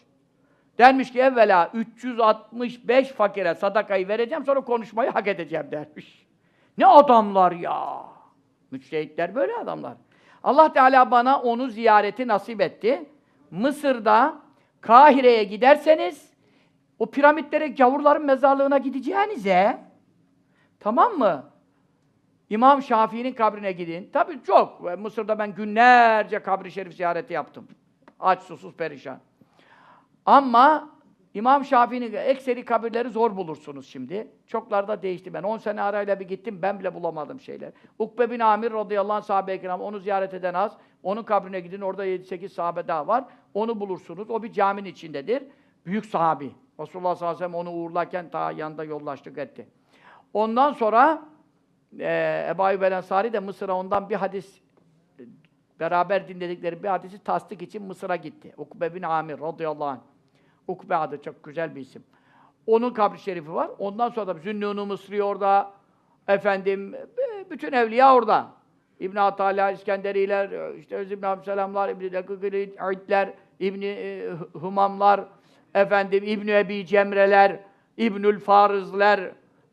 [0.79, 6.27] Dermiş ki evvela 365 fakire sadakayı vereceğim sonra konuşmayı hak edeceğim dermiş.
[6.79, 8.03] Ne adamlar ya!
[8.71, 9.95] Müçtehitler böyle adamlar.
[10.45, 13.05] Allah Teala bana onu ziyareti nasip etti.
[13.51, 14.37] Mısır'da
[14.81, 16.36] Kahire'ye giderseniz
[16.99, 19.79] o piramitlere gavurların mezarlığına gideceğinize
[20.81, 21.45] tamam mı?
[22.51, 24.11] İmam Şafii'nin kabrine gidin.
[24.13, 24.99] Tabii çok.
[24.99, 27.69] Mısır'da ben günlerce kabri şerif ziyareti yaptım.
[28.21, 29.19] Aç, susuz, perişan.
[30.27, 30.91] Ama
[31.35, 34.29] İmam Şafii'nin ekseri kabirleri zor bulursunuz şimdi.
[34.47, 35.35] Çokları da değişti.
[35.35, 37.73] Ben 10 sene arayla bir gittim, ben bile bulamadım şeyler.
[37.99, 40.77] Ukbe bin Amir radıyallahu anh sahabe-i onu ziyaret eden az.
[41.03, 43.25] Onun kabrine gidin, orada 7-8 sahabe daha var.
[43.55, 44.31] Onu bulursunuz.
[44.31, 45.43] O bir caminin içindedir.
[45.87, 46.53] Büyük sahabi.
[46.81, 49.69] Resulullah sallallahu aleyhi ve sellem onu uğurlarken ta yanında yollaştık etti.
[50.35, 51.23] Ondan sonra
[51.99, 54.61] e, Ebu Ayyub el-Ensari de Mısır'a ondan bir hadis
[55.19, 55.23] e,
[55.81, 58.55] beraber dinledikleri bir hadisi tasdik için Mısır'a gitti.
[58.57, 59.99] Ukbe bin Amir radıyallahu anh.
[60.69, 62.05] Ukbe adı çok güzel bir isim.
[62.67, 63.71] Onun kabri şerifi var.
[63.79, 65.71] Ondan sonra da Zünnûn-u Mısri orada.
[66.29, 68.47] Efendim, e, bütün evliya orada.
[69.01, 73.83] İbn Atala, İskenderiler, e, işte Öz İbn Abdüselamlar, İbn Dakikler, İbn
[74.59, 75.25] Humamlar,
[75.75, 77.61] efendim İbn Ebi Cemreler,
[77.97, 79.31] İbnül Farizler,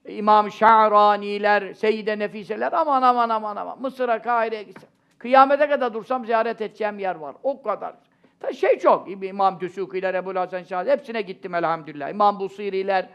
[0.07, 3.81] İmam Şa'raniler, Seyyide Nefiseler aman aman aman aman.
[3.81, 4.89] Mısır'a, Kahire'ye gitsem.
[5.17, 7.35] Kıyamete kadar dursam ziyaret edeceğim yer var.
[7.43, 7.93] O kadar.
[8.39, 9.23] Ta şey çok.
[9.23, 12.09] İmam Düsukiler, Ebu Hasan Şahı hepsine gittim elhamdülillah.
[12.09, 13.09] İmam Busiriler.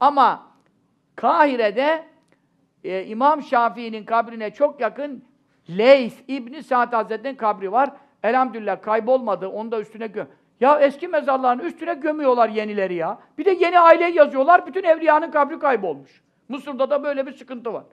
[0.00, 0.46] Ama
[1.16, 2.04] Kahire'de
[2.84, 5.24] e, İmam Şafii'nin kabrine çok yakın
[5.70, 7.90] Leys İbni Sa'd Hazretleri'nin kabri var.
[8.22, 9.48] Elhamdülillah kaybolmadı.
[9.48, 10.24] Onu da üstüne gö
[10.62, 13.18] Ya eski mezarların üstüne gömüyorlar yenileri ya.
[13.38, 14.66] Bir de yeni aile yazıyorlar.
[14.66, 16.22] Bütün evliyanın kabri kaybolmuş.
[16.48, 17.84] Mısır'da da böyle bir sıkıntı var.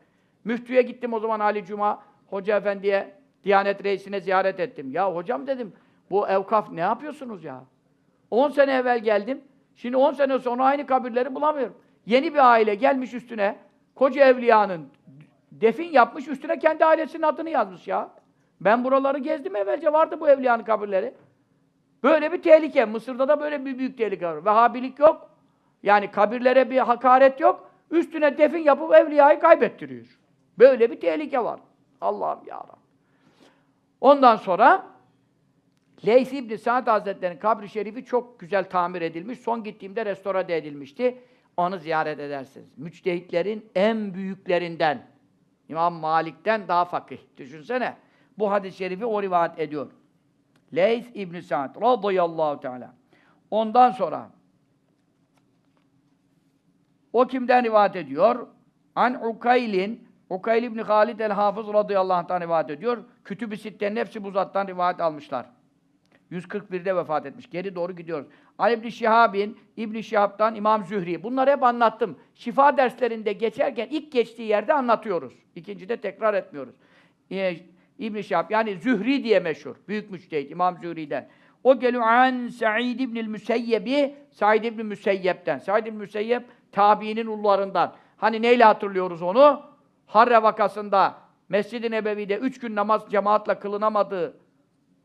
[0.44, 4.92] Müftüye gittim o zaman Ali Cuma Hoca Efendi'ye, Diyanet Reisi'ne ziyaret ettim.
[4.92, 5.74] Ya hocam dedim,
[6.12, 7.64] bu evkaf ne yapıyorsunuz ya?
[8.32, 9.42] 10 sene evvel geldim.
[9.76, 11.78] Şimdi 10 sene sonra aynı kabirleri bulamıyorum.
[12.06, 13.56] Yeni bir aile gelmiş üstüne.
[13.96, 14.88] Koca evliyanın
[15.52, 18.10] defin yapmış, üstüne kendi ailesinin adını yazmış ya.
[18.62, 21.14] Ben buraları gezdim evvelce, vardı bu evliyanın kabirleri.
[22.04, 22.86] Böyle bir tehlike.
[22.86, 24.46] Mısır'da da böyle bir büyük tehlike var.
[24.46, 25.30] Vehhabilik yok.
[25.84, 27.72] Yani kabirlere bir hakaret yok.
[27.92, 30.20] Üstüne defin yapıp evliyayı kaybettiriyor.
[30.60, 31.60] Böyle bir tehlike var.
[32.02, 32.66] Allah'ım ya.
[34.02, 34.86] Ondan sonra
[36.06, 39.40] Leys İbni Sa'd Hazretleri'nin kabri şerifi çok güzel tamir edilmiş.
[39.40, 41.18] Son gittiğimde restore de edilmişti.
[41.58, 42.78] Onu ziyaret edersiniz.
[42.78, 45.08] Müçtehitlerin en büyüklerinden.
[45.70, 47.18] İmam Malik'ten daha fakih.
[47.38, 47.96] Düşünsene.
[48.38, 49.92] Bu hadis-i şerifi o rivayet ediyor.
[50.76, 52.94] Leys İbni Sa'd radıyallahu teala.
[53.52, 54.30] Ondan sonra
[57.14, 58.48] o kimden rivayet ediyor?
[58.96, 62.98] An Ukaylin Ukayl İbni Halid el-Hafız radıyallahu anh'tan rivayet ediyor.
[63.24, 65.46] Kütüb-i Sitte'nin hepsi bu zattan rivayet almışlar.
[66.32, 67.50] 141'de vefat etmiş.
[67.50, 68.28] Geri doğru gidiyoruz.
[68.58, 71.24] Ali İbni Şihab'in, İbni Şihab'dan İmam Zühri.
[71.24, 72.20] Bunları hep anlattım.
[72.36, 75.34] Şifa derslerinde geçerken ilk geçtiği yerde anlatıyoruz.
[75.56, 76.76] İkincide tekrar etmiyoruz.
[77.32, 77.58] Ee,
[78.00, 79.76] İbni Şihab yani Zühri diye meşhur.
[79.88, 81.30] Büyük müçtehit İmam Zühri'den.
[81.64, 85.58] O geliyor an Sa'id İbnül Müseyyebi Sa'id İbn Müseyyep'ten.
[85.58, 87.94] Sa'id İbn Müseyyep tabiinin ullarından.
[88.18, 89.62] Hani neyle hatırlıyoruz onu?
[90.06, 91.18] Harre vakasında
[91.50, 94.38] Mescid-i Nebevi'de üç gün namaz cemaatle kılınamadığı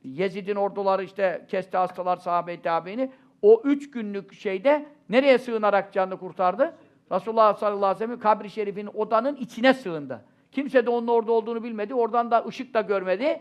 [0.05, 3.11] Yezid'in orduları işte kesti hastalar sahabe-i tabiini.
[3.43, 6.77] O üç günlük şeyde nereye sığınarak canını kurtardı?
[7.13, 10.25] Resulullah sallallahu aleyhi ve sellem kabri şerifinin odanın içine sığındı.
[10.55, 11.95] Kimse de onun orada olduğunu bilmedi.
[11.95, 13.41] Oradan da ışık da görmedi.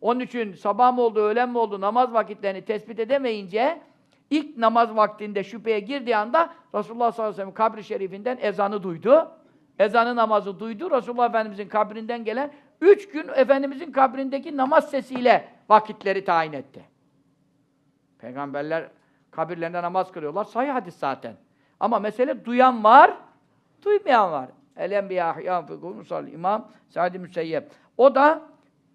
[0.00, 3.80] Onun için sabah mı oldu, öğlen mi oldu namaz vakitlerini tespit edemeyince
[4.30, 9.30] ilk namaz vaktinde şüpheye girdiği anda Resulullah sallallahu aleyhi ve sellem kabri şerifinden ezanı duydu.
[9.78, 10.90] Ezanı namazı duydu.
[10.90, 12.50] Resulullah Efendimizin kabrinden gelen
[12.80, 16.84] üç gün Efendimizin kabrindeki namaz sesiyle vakitleri tayin etti.
[18.18, 18.88] Peygamberler
[19.30, 20.44] kabirlerinde namaz kılıyorlar.
[20.44, 21.34] Sahih hadis zaten.
[21.80, 23.14] Ama mesele duyan var,
[23.84, 24.48] duymayan var.
[24.76, 25.74] El enbiya ahyan fi
[26.32, 27.70] İmam Sa'd Müseyyep.
[27.96, 28.42] O da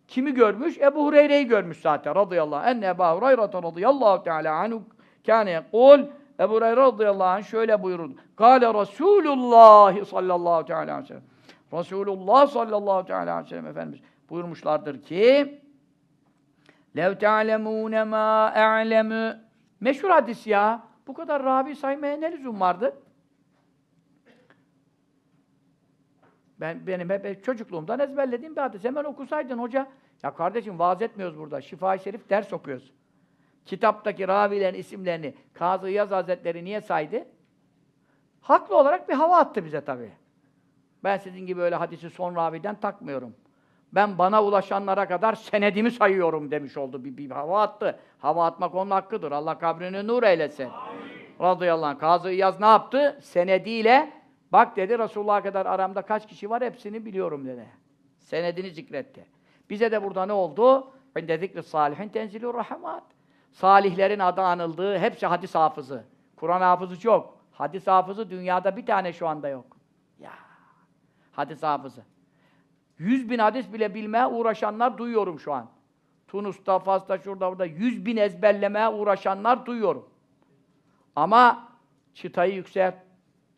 [0.08, 0.78] kimi görmüş?
[0.78, 2.68] Ebu Hureyre'yi görmüş zaten radıyallahu anh.
[2.68, 4.84] Enne Ebu Hureyre radıyallahu teala anhu
[5.26, 6.00] kâne yekul
[6.40, 8.10] Ebu Hureyre radıyallahu anh şöyle buyurur.
[8.36, 11.24] Kâle Resulullah sallallahu teala aleyhi ve sellem.
[11.74, 15.62] Resulullah sallallahu teala aleyhi ve sellem Efendimiz buyurmuşlardır ki
[16.98, 20.84] Lev te'alemûne mâ e'lemü Meşhur hadis ya.
[21.08, 22.96] Bu kadar ravi saymaya ne lüzum vardı?
[26.60, 28.84] Ben benim hep çocukluğumdan ezberlediğim bir hadis.
[28.84, 29.88] Hemen okusaydın hoca.
[30.24, 31.62] Ya kardeşim vaaz etmiyoruz burada.
[31.62, 32.92] Şifa-i Şerif ders okuyoruz.
[33.66, 37.26] Kitaptaki ravilerin isimlerini Kazı Yaz Hazretleri niye saydı?
[38.42, 40.12] Haklı olarak bir hava attı bize tabii.
[41.04, 43.36] Ben sizin gibi öyle hadisi son raviden takmıyorum.
[43.94, 47.04] Ben bana ulaşanlara kadar senedimi sayıyorum demiş oldu.
[47.06, 48.00] Bir, bir hava attı.
[48.20, 49.32] Hava atmak onun hakkıdır.
[49.32, 50.70] Allah kabrini nur eylesin.
[51.42, 52.00] Radıyallahu anh.
[52.00, 53.20] Kazı İyaz ne yaptı?
[53.22, 54.19] Senediyle
[54.52, 57.68] bak dedi Resulullah'a kadar aramda kaç kişi var hepsini biliyorum dedi.
[58.18, 59.26] Senedini zikretti.
[59.70, 60.92] Bize de burada ne oldu?
[61.20, 63.04] İnde zikri salihin tenzilur rahmat.
[63.52, 66.06] Salihlerin adı anıldığı hepsi hadis hafızı.
[66.36, 67.38] Kur'an hafızı çok.
[67.52, 69.78] Hadis hafızı dünyada bir tane şu anda yok.
[70.20, 70.32] Ya.
[71.32, 72.04] Hadis hafızı.
[72.98, 75.70] Yüz bin hadis bile bilmeye uğraşanlar duyuyorum şu an.
[76.28, 80.10] Tunus'ta, Fas'ta, şurada, burada yüz bin ezberlemeye uğraşanlar duyuyorum.
[81.16, 81.70] Ama
[82.14, 82.96] çıtayı yükselt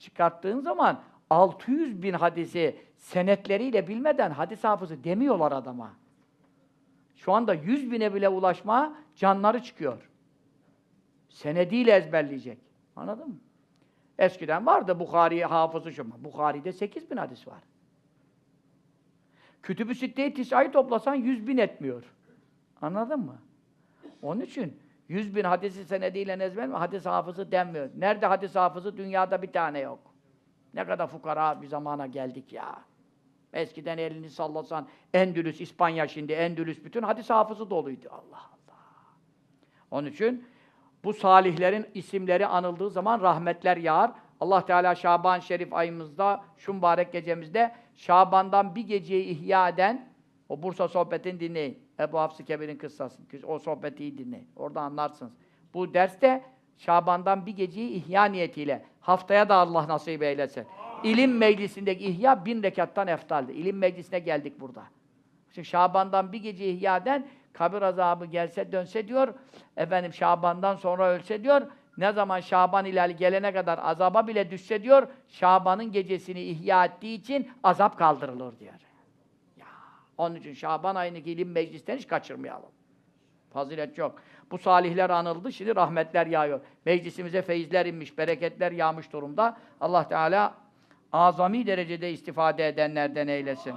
[0.01, 5.93] çıkarttığın zaman 600 bin hadisi senetleriyle bilmeden hadis hafızı demiyorlar adama.
[7.15, 10.09] Şu anda 100 bine bile ulaşma canları çıkıyor.
[11.29, 12.57] Senediyle ezberleyecek.
[12.95, 13.39] Anladın mı?
[14.19, 16.23] Eskiden vardı Bukhari hafızı şu.
[16.23, 17.63] Bukhari'de 8 bin hadis var.
[19.63, 22.03] Kütüb-ü Sitte-i Tisa'yı toplasan 100 bin etmiyor.
[22.81, 23.37] Anladın mı?
[24.21, 24.79] Onun için
[25.11, 26.75] 100 bin hadisi senediyle ezber mi?
[26.75, 27.89] Hadis hafızı denmiyor.
[27.97, 28.97] Nerede hadis hafızı?
[28.97, 29.99] Dünyada bir tane yok.
[30.73, 32.75] Ne kadar fukara bir zamana geldik ya.
[33.53, 38.07] Eskiden elini sallasan Endülüs, İspanya şimdi Endülüs bütün hadis hafızı doluydu.
[38.11, 38.77] Allah Allah.
[39.91, 40.45] Onun için
[41.03, 44.11] bu salihlerin isimleri anıldığı zaman rahmetler yağar.
[44.39, 50.09] Allah Teala Şaban Şerif ayımızda, şu mübarek gecemizde Şaban'dan bir geceyi ihya eden
[50.49, 51.80] o Bursa sohbetini dinleyin.
[52.01, 53.25] Ebu Hafs-ı Kebir'in kıssasını.
[53.47, 54.47] O sohbeti iyi dinleyin.
[54.55, 55.33] Orada anlarsınız.
[55.73, 56.43] Bu derste
[56.77, 60.65] Şaban'dan bir geceyi ihya niyetiyle haftaya da Allah nasip eylesin.
[61.03, 63.51] İlim meclisindeki ihya bin rekattan eftaldi.
[63.51, 64.83] İlim meclisine geldik burada.
[65.55, 69.33] Şimdi Şaban'dan bir gece ihya eden kabir azabı gelse dönse diyor.
[69.77, 71.61] Efendim Şaban'dan sonra ölse diyor.
[71.97, 75.07] Ne zaman Şaban ilali gelene kadar azaba bile düşse diyor.
[75.27, 78.73] Şaban'ın gecesini ihya ettiği için azap kaldırılır diyor.
[80.21, 82.69] Onun için Şaban ayındaki ilim meclisten hiç kaçırmayalım.
[83.53, 84.15] Fazilet yok.
[84.51, 86.59] Bu salihler anıldı, şimdi rahmetler yağıyor.
[86.85, 89.57] Meclisimize feyizler inmiş, bereketler yağmış durumda.
[89.81, 90.53] Allah Teala
[91.11, 93.73] azami derecede istifade edenlerden eylesin.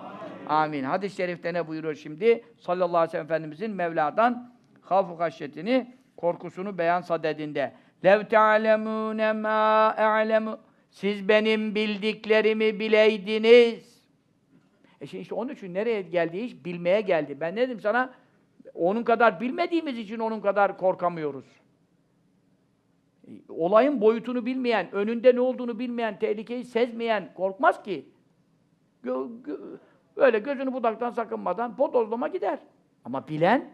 [0.49, 0.85] Amin.
[0.85, 2.45] Hadis-i şerifte ne buyuruyor şimdi?
[2.57, 4.53] Sallallahu aleyhi ve sellem Efendimizin Mevla'dan
[4.83, 7.75] havf-ı haşyetini, korkusunu beyan sadedinde.
[8.05, 10.59] Lev te'alemûne mâ e'lemû
[10.91, 13.94] Siz benim bildiklerimi bileydiniz.
[15.01, 16.65] E şimdi işte onun için nereye geldi iş?
[16.65, 17.41] Bilmeye geldi.
[17.41, 18.15] Ben ne dedim sana?
[18.75, 21.45] Onun kadar bilmediğimiz için onun kadar korkamıyoruz.
[23.29, 28.09] E, Olayın boyutunu bilmeyen, önünde ne olduğunu bilmeyen, tehlikeyi sezmeyen korkmaz ki.
[30.17, 32.59] Böyle gözünü budaktan sakınmadan bodozlama gider.
[33.05, 33.71] Ama bilen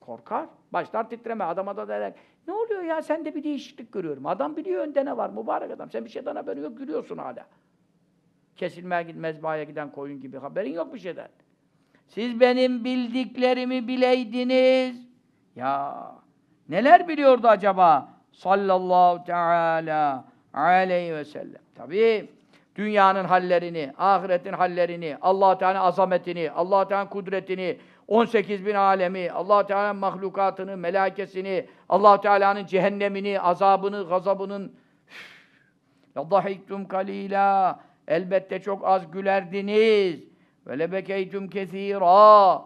[0.00, 0.46] korkar.
[0.72, 1.44] Başlar titreme.
[1.44, 2.14] Adama da derler,
[2.48, 4.26] ne oluyor ya sen de bir değişiklik görüyorum.
[4.26, 5.90] Adam biliyor önde ne var mübarek adam.
[5.90, 7.46] Sen bir şeyden haberin yok gülüyorsun hala
[8.56, 11.28] kesilmeye git mezbahaya giden koyun gibi haberin yok bir şeyden.
[12.08, 15.06] Siz benim bildiklerimi bileydiniz.
[15.56, 15.94] Ya
[16.68, 18.08] neler biliyordu acaba?
[18.32, 21.62] Sallallahu teala aleyhi ve sellem.
[21.74, 22.28] Tabii
[22.76, 27.78] dünyanın hallerini, ahiretin hallerini, Allah Teala azametini, Allah Teala kudretini,
[28.08, 34.72] 18 bin alemi, Allah Teala mahlukatını, melakesini, Allah Teala'nın cehennemini, azabını, gazabının
[36.16, 40.20] ya dahiktum kalila Elbette çok az gülerdiniz.
[40.66, 42.64] Ve lebekeytum kesira.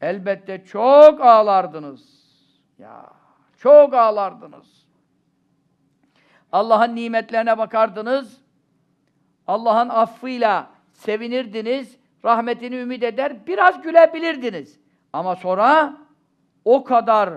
[0.00, 2.18] elbette çok ağlardınız.
[2.78, 3.06] Ya
[3.58, 4.86] çok ağlardınız.
[6.52, 8.40] Allah'ın nimetlerine bakardınız.
[9.46, 11.98] Allah'ın affıyla sevinirdiniz.
[12.24, 14.80] Rahmetini ümit eder, biraz gülebilirdiniz.
[15.12, 15.96] Ama sonra
[16.64, 17.30] o kadar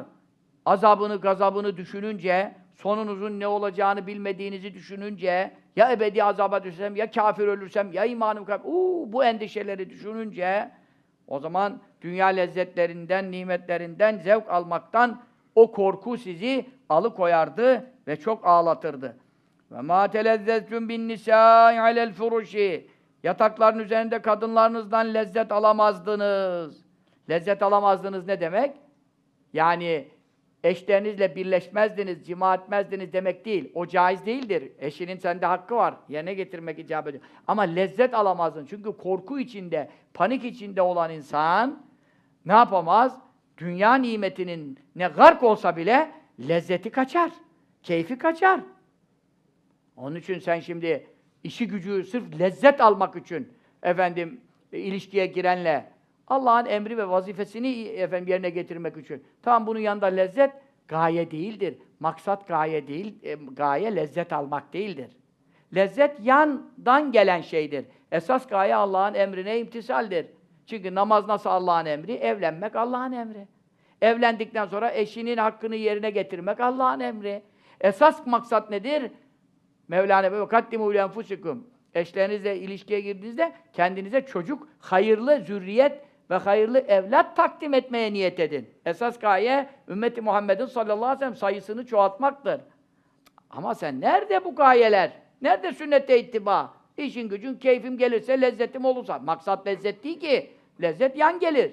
[0.66, 7.94] azabını, gazabını düşününce, sonunuzun ne olacağını bilmediğinizi düşününce, ya ebedi azaba düşsem, ya kafir ölürsem,
[7.94, 10.72] ya imanım kayıp, uuu bu endişeleri düşününce,
[11.28, 15.22] o zaman dünya lezzetlerinden, nimetlerinden, zevk almaktan
[15.56, 19.18] o korku sizi alıkoyardı ve çok ağlatırdı.
[19.72, 22.88] Ve ma telezzetun bin nisâ'i alel furuşi.
[23.24, 26.86] Yatakların üzerinde kadınlarınızdan lezzet alamazdınız.
[27.30, 28.76] Lezzet alamazdınız ne demek?
[29.54, 30.08] Yani
[30.64, 33.72] eşlerinizle birleşmezdiniz, cima etmezdiniz demek değil.
[33.74, 34.72] O caiz değildir.
[34.80, 35.96] Eşinin sende hakkı var.
[36.10, 37.24] Yerine getirmek icap ediyor.
[37.48, 38.66] Ama lezzet alamazdın.
[38.66, 41.86] Çünkü korku içinde, panik içinde olan insan
[42.46, 43.22] ne yapamaz?
[43.58, 47.32] Dünya nimetinin ne gark olsa bile lezzeti kaçar.
[47.84, 48.60] Keyfi kaçar.
[49.98, 51.08] Onun için sen şimdi
[51.44, 53.54] işi gücü sırf lezzet almak için
[53.84, 54.42] efendim
[54.72, 55.92] ilişkiye girenle
[56.32, 59.24] Allah'ın emri ve vazifesini efendim yerine getirmek için.
[59.42, 60.52] Tamam bunun yanında lezzet
[60.88, 61.78] gaye değildir.
[62.00, 65.18] Maksat gaye değil, e, gaye lezzet almak değildir.
[65.76, 67.86] Lezzet yandan gelen şeydir.
[68.12, 70.26] Esas gaye Allah'ın emrine imtisaldir.
[70.66, 72.14] Çünkü namaz nasıl Allah'ın emri?
[72.14, 73.48] Evlenmek Allah'ın emri.
[74.02, 77.44] Evlendikten sonra eşinin hakkını yerine getirmek Allah'ın emri.
[77.82, 79.12] Esas maksat nedir?
[79.88, 81.68] Mevlana ve kaddimu enfusikum.
[81.94, 88.70] Eşlerinizle ilişkiye girdiğinizde kendinize çocuk, hayırlı zürriyet ve hayırlı evlat takdim etmeye niyet edin.
[88.86, 92.62] Esas gaye ümmeti Muhammed'in sallallahu aleyhi ve sellem sayısını çoğaltmaktır.
[93.50, 95.12] Ama sen nerede bu gayeler?
[95.42, 96.74] Nerede sünnete ittiba?
[96.98, 99.20] İşin gücün keyfim gelirse, lezzetim olursa.
[99.20, 100.52] Maksat lezzet değil ki.
[100.82, 101.72] Lezzet yan gelir.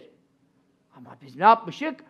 [0.96, 2.00] Ama biz ne yapmışık?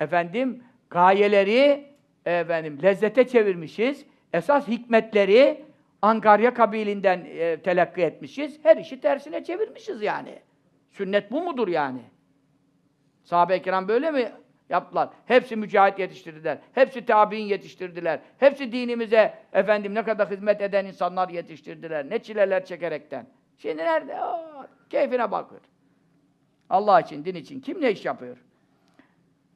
[0.00, 1.86] Efendim gayeleri
[2.26, 4.04] efendim lezzete çevirmişiz.
[4.32, 5.64] Esas hikmetleri
[6.02, 8.58] Angarya kabilinden e, telakki etmişiz.
[8.62, 10.38] Her işi tersine çevirmişiz yani.
[10.90, 12.02] Sünnet bu mudur yani?
[13.24, 14.32] Sahabe-i kiram böyle mi
[14.68, 15.08] yaptılar?
[15.26, 16.58] Hepsi mücahit yetiştirdiler.
[16.72, 18.20] Hepsi tabi'in yetiştirdiler.
[18.38, 22.10] Hepsi dinimize efendim ne kadar hizmet eden insanlar yetiştirdiler.
[22.10, 23.26] Ne çileler çekerekten.
[23.58, 24.20] Şimdi nerede?
[24.20, 25.60] Aa, keyfine bakıyor.
[26.70, 28.36] Allah için, din için kim ne iş yapıyor?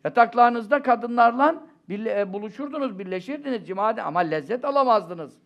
[0.04, 1.54] Yataklarınızda kadınlarla
[1.90, 5.38] e, buluşurdunuz, birleşirdiniz cimade ama lezzet alamazdınız.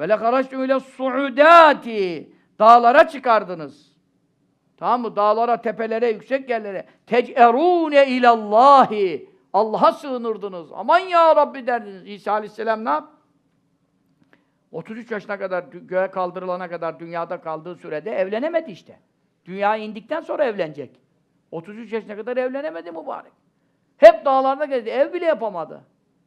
[0.00, 3.91] Ve le haraçtum ile suudati dağlara çıkardınız.
[4.82, 5.16] Tamam mı?
[5.16, 6.86] Dağlara, tepelere, yüksek yerlere.
[7.06, 9.30] Tec'erûne ilallahi.
[9.52, 10.72] Allah'a sığınırdınız.
[10.72, 12.08] Aman ya Rabbi derdiniz.
[12.08, 13.08] İsa Aleyhisselam ne yap?
[14.72, 18.98] 33 yaşına kadar, göğe kaldırılana kadar dünyada kaldığı sürede evlenemedi işte.
[19.44, 21.00] Dünyaya indikten sonra evlenecek.
[21.50, 23.32] 33 yaşına kadar evlenemedi mübarek.
[23.96, 24.90] Hep dağlarda gezdi.
[24.90, 25.80] Ev bile yapamadı.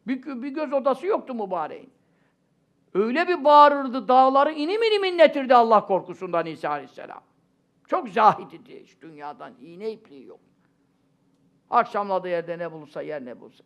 [0.08, 1.90] Bir, bir göz odası yoktu mübareğin.
[2.94, 7.22] Öyle bir bağırırdı, dağları inim inim inletirdi Allah korkusundan İsa Aleyhisselam.
[7.88, 8.84] Çok zahid idi.
[8.84, 10.40] Hiç dünyadan iğne ipliği yok.
[11.70, 13.64] Akşamladığı yerde ne bulursa yer ne bulursa.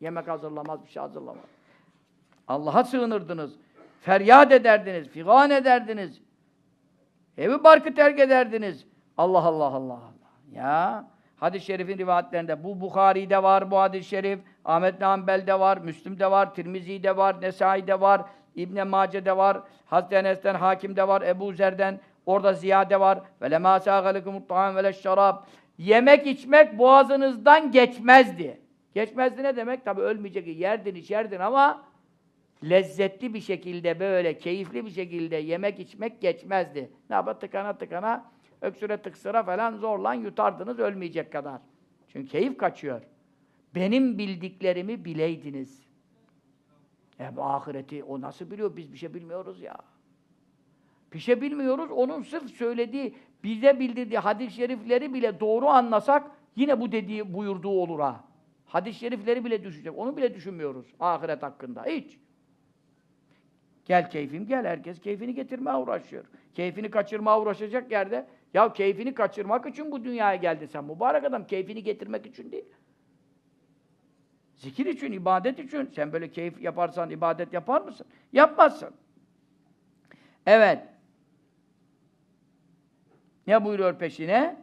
[0.00, 1.44] Yemek hazırlamaz, bir şey hazırlamaz.
[2.48, 3.56] Allah'a sığınırdınız.
[4.00, 6.20] Feryat ederdiniz, figan ederdiniz.
[7.38, 8.86] Evi barkı terk ederdiniz.
[9.18, 10.10] Allah Allah Allah Allah.
[10.52, 16.54] Ya hadis-i şerifin rivayetlerinde bu Bukhari'de var bu hadis-i şerif, Ahmet Hanbel'de var, Müslim'de var,
[16.54, 18.22] Tirmizi'de var, Nesai'de var,
[18.54, 23.22] İbn Mace'de var, Hazreti Enes'ten Hakim'de var, Ebu Zer'den orada ziyade var.
[23.42, 25.36] Ve lemâ sâgalekumut ta'am ve şarab.
[25.78, 28.60] Yemek içmek boğazınızdan geçmezdi.
[28.94, 29.84] Geçmezdi ne demek?
[29.84, 31.84] Tabi ölmeyecek, yerdin içerdin ama
[32.64, 36.90] lezzetli bir şekilde böyle, keyifli bir şekilde yemek içmek geçmezdi.
[37.10, 37.40] Ne yapar?
[37.40, 38.24] Tıkana tıkana,
[38.60, 41.60] öksüre tıksıra falan zorlan yutardınız ölmeyecek kadar.
[42.08, 43.02] Çünkü keyif kaçıyor.
[43.74, 45.86] Benim bildiklerimi bileydiniz.
[47.20, 48.76] E bu ahireti o nasıl biliyor?
[48.76, 49.76] Biz bir şey bilmiyoruz ya.
[51.12, 51.90] Bir şey bilmiyoruz.
[51.90, 58.00] Onun sırf söylediği, bize bildirdiği hadis-i şerifleri bile doğru anlasak yine bu dediği buyurduğu olur
[58.00, 58.24] ha.
[58.66, 59.98] Hadis-i şerifleri bile düşecek.
[59.98, 61.84] Onu bile düşünmüyoruz ahiret hakkında.
[61.84, 62.18] Hiç.
[63.84, 64.64] Gel keyfim gel.
[64.64, 66.24] Herkes keyfini getirmeye uğraşıyor.
[66.54, 70.84] Keyfini kaçırmaya uğraşacak yerde ya keyfini kaçırmak için bu dünyaya geldi sen.
[70.84, 72.64] Mübarek adam keyfini getirmek için değil.
[74.56, 75.90] Zikir için, ibadet için.
[75.94, 78.06] Sen böyle keyif yaparsan ibadet yapar mısın?
[78.32, 78.90] Yapmazsın.
[80.46, 80.95] Evet.
[83.46, 84.56] Ne buyuruyor peşine?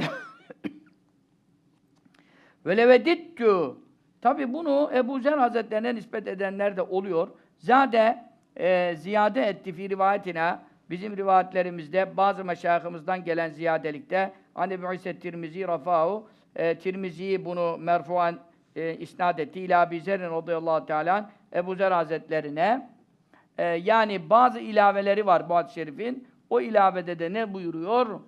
[2.66, 3.78] Ve levedittu.
[4.20, 7.28] Tabi bunu Ebu Zer Hazretlerine nispet edenler de oluyor.
[7.58, 8.24] Zade
[8.56, 10.58] e, ziyade etti fi rivayetine
[10.90, 18.38] bizim rivayetlerimizde bazı meşayihimizden gelen ziyadelikte hani Ebu İse Tirmizi Rafa'u e, Tirmizi bunu merfuan
[18.76, 19.60] e, isnad etti.
[19.60, 21.24] İlâ Ebu Zer'in radıyallahu anh,
[21.54, 22.90] Ebu Zer Hazretlerine
[23.58, 26.27] e, yani bazı ilaveleri var bu hadis-i şerifin.
[26.50, 28.20] O ilavede de ne buyuruyor?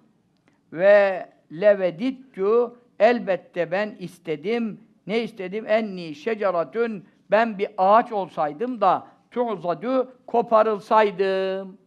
[0.72, 4.80] Ve levedittu elbette ben istedim.
[5.06, 5.64] Ne istedim?
[5.68, 11.78] Enni şeceratün ben bir ağaç olsaydım da tu'zadu koparılsaydım.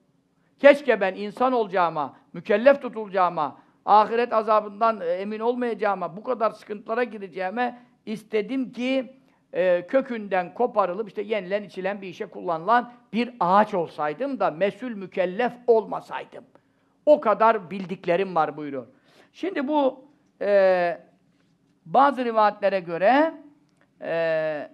[0.59, 7.79] Keşke ben insan olacağıma, mükellef tutulacağıma, ahiret azabından e, emin olmayacağıma, bu kadar sıkıntılara gireceğime
[8.05, 9.13] istedim ki
[9.53, 15.53] e, kökünden koparılıp işte yenilen içilen bir işe kullanılan bir ağaç olsaydım da mesul mükellef
[15.67, 16.43] olmasaydım.
[17.05, 18.87] O kadar bildiklerim var buyuruyor.
[19.33, 20.05] Şimdi bu
[20.41, 21.01] e,
[21.85, 23.33] bazı rivayetlere göre
[24.01, 24.69] e,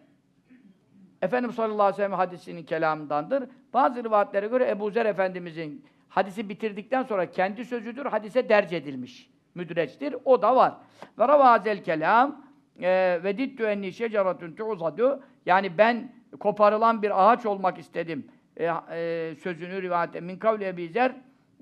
[1.22, 3.50] Efendimiz sallallahu aleyhi ve sellem hadisinin kelamındandır.
[3.74, 9.30] Bazı rivayetlere göre Ebu Zer Efendimizin hadisi bitirdikten sonra kendi sözüdür, hadise derc edilmiş.
[9.56, 10.16] Müdreçtir.
[10.26, 10.74] O da var.
[11.20, 12.49] Ve ravazel kelam
[12.82, 18.28] e, ve dittu enni şeceratun tu'zadu yani ben koparılan bir ağaç olmak istedim.
[18.58, 21.16] E, e, sözünü rivayet min kavli Ebu Zer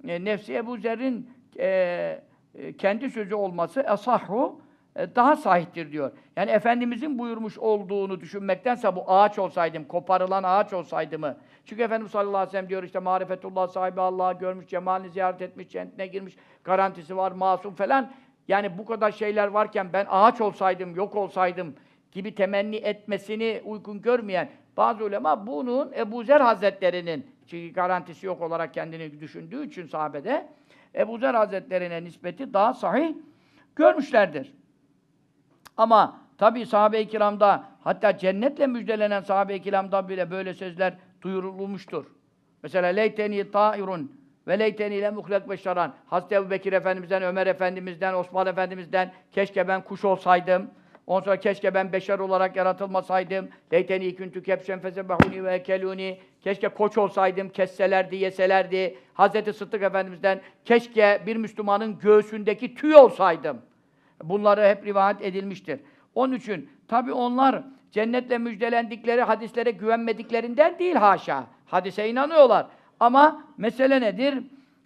[0.08, 1.68] e, nefsi Ebu Zer'in e,
[2.56, 4.62] e, kendi sözü olması esahhu
[4.96, 6.12] e, daha sahihtir diyor.
[6.36, 11.38] Yani Efendimizin buyurmuş olduğunu düşünmektense bu ağaç olsaydım, koparılan ağaç olsaydı mı?
[11.66, 15.70] Çünkü Efendimiz sallallahu aleyhi ve sellem diyor işte marifetullah sahibi Allah'ı görmüş, cemalini ziyaret etmiş,
[15.70, 18.12] cennetine girmiş, garantisi var, masum falan.
[18.48, 21.76] Yani bu kadar şeyler varken ben ağaç olsaydım, yok olsaydım
[22.12, 28.74] gibi temenni etmesini uygun görmeyen bazı ulema bunun Ebu Zer Hazretleri'nin çünkü garantisi yok olarak
[28.74, 30.48] kendini düşündüğü için sahabede
[30.96, 33.16] Ebu Zer Hazretlerine nispeti daha sahih
[33.76, 34.54] görmüşlerdir.
[35.78, 42.06] Ama tabi sahabe-i kiramda hatta cennetle müjdelenen sahabe-i kiramda bile böyle sözler duyurulmuştur.
[42.64, 44.17] Mesela leyteni ta'irun
[44.48, 45.94] ve leyteni ile muhlak beşaran.
[46.06, 50.72] Hazreti Ebu Bekir Efendimiz'den, Ömer Efendimiz'den, Osman Efendimiz'den keşke ben kuş olsaydım.
[51.08, 53.50] Ondan sonra keşke ben beşer olarak yaratılmasaydım.
[53.74, 56.20] Leyteni küntü kepşen fesebahuni ve ekeluni.
[56.42, 58.98] Keşke koç olsaydım, kesselerdi, yeselerdi.
[59.14, 63.62] Hazreti Sıddık Efendimiz'den keşke bir Müslümanın göğsündeki tüy olsaydım.
[64.24, 65.80] Bunları hep rivayet edilmiştir.
[66.16, 71.48] Onun için tabi onlar cennetle müjdelendikleri hadislere güvenmediklerinden değil haşa.
[71.66, 72.68] Hadise inanıyorlar.
[73.00, 74.44] Ama mesele nedir?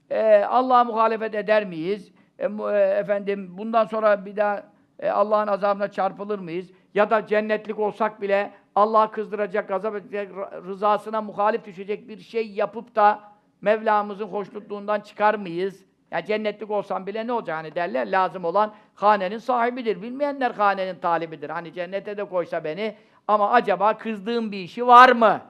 [0.09, 2.12] Ee, Allah'a muhalefet eder miyiz?
[2.39, 4.64] E, e, efendim bundan sonra bir daha
[4.99, 6.72] e, Allah'ın azabına çarpılır mıyız?
[6.93, 12.51] Ya da cennetlik olsak bile Allah'ı kızdıracak, gazap edecek, rı- rızasına muhalif düşecek bir şey
[12.51, 13.32] yapıp da
[13.62, 15.86] Mevlamızın hoşnutluğundan çıkar mıyız?
[16.12, 20.01] Ya cennetlik olsam bile ne olacak hani derler lazım olan hanenin sahibidir.
[20.01, 21.49] Bilmeyenler hanenin talibidir.
[21.49, 22.95] Hani cennete de koysa beni
[23.28, 25.41] ama acaba kızdığım bir işi var mı?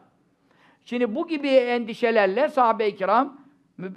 [0.85, 3.37] Şimdi bu gibi endişelerle sahabe-i kiram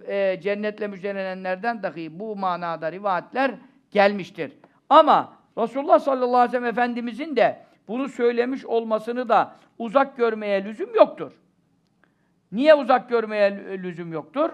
[0.06, 3.50] e, cennetle müjdelenenlerden dahi bu manada rivayetler
[3.90, 4.52] gelmiştir.
[4.90, 10.94] Ama Resulullah sallallahu aleyhi ve sellem Efendimizin de bunu söylemiş olmasını da uzak görmeye lüzum
[10.94, 11.32] yoktur.
[12.52, 14.50] Niye uzak görmeye lü- lüzum yoktur?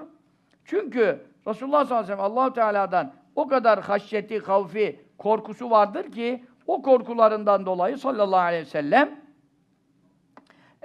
[0.64, 6.44] Çünkü Resulullah sallallahu aleyhi ve sellem allah Teala'dan o kadar haşyeti, havfi, korkusu vardır ki
[6.66, 9.19] o korkularından dolayı sallallahu aleyhi ve sellem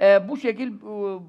[0.02, 0.80] e, bu şekil e,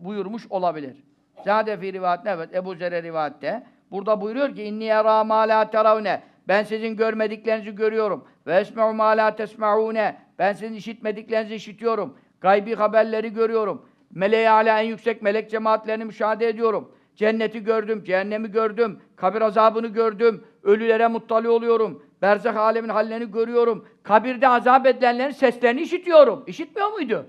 [0.05, 0.97] buyurmuş olabilir.
[1.45, 6.23] Zade fi rivayette evet Ebu Zer'e rivayette burada buyuruyor ki inni yara ma la teravne
[6.49, 12.17] ben sizin görmediklerinizi görüyorum ve esme'u ma la tesma'une ben sizin işitmediklerinizi işitiyorum.
[12.41, 13.87] Gaybi haberleri görüyorum.
[14.11, 16.93] Meleği ala en yüksek melek cemaatlerini müşahede ediyorum.
[17.17, 24.49] Cenneti gördüm, cehennemi gördüm, kabir azabını gördüm, ölülere muttali oluyorum, berzah alemin hallerini görüyorum, kabirde
[24.49, 26.45] azap edilenlerin seslerini işitiyorum.
[26.47, 27.27] İşitmiyor muydu?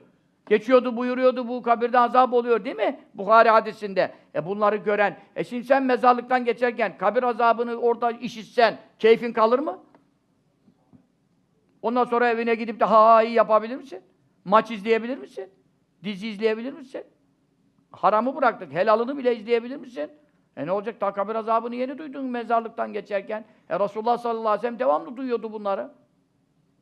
[0.50, 3.00] Geçiyordu, buyuruyordu, bu kabirde azap oluyor değil mi?
[3.14, 4.14] Bukhari hadisinde.
[4.36, 9.80] E bunları gören, e şimdi sen mezarlıktan geçerken kabir azabını orada işitsen, keyfin kalır mı?
[11.82, 14.02] Ondan sonra evine gidip de ha ha iyi yapabilir misin?
[14.45, 15.50] Maç izleyebilir misin?
[16.04, 17.04] Dizi izleyebilir misin?
[17.91, 20.12] Haramı bıraktık, helalını bile izleyebilir misin?
[20.58, 21.00] E ne olacak?
[21.00, 23.45] Ta kabir azabını yeni duydun mezarlıktan geçerken.
[23.70, 25.91] E Resulullah sallallahu aleyhi ve sellem devamlı duyuyordu bunları.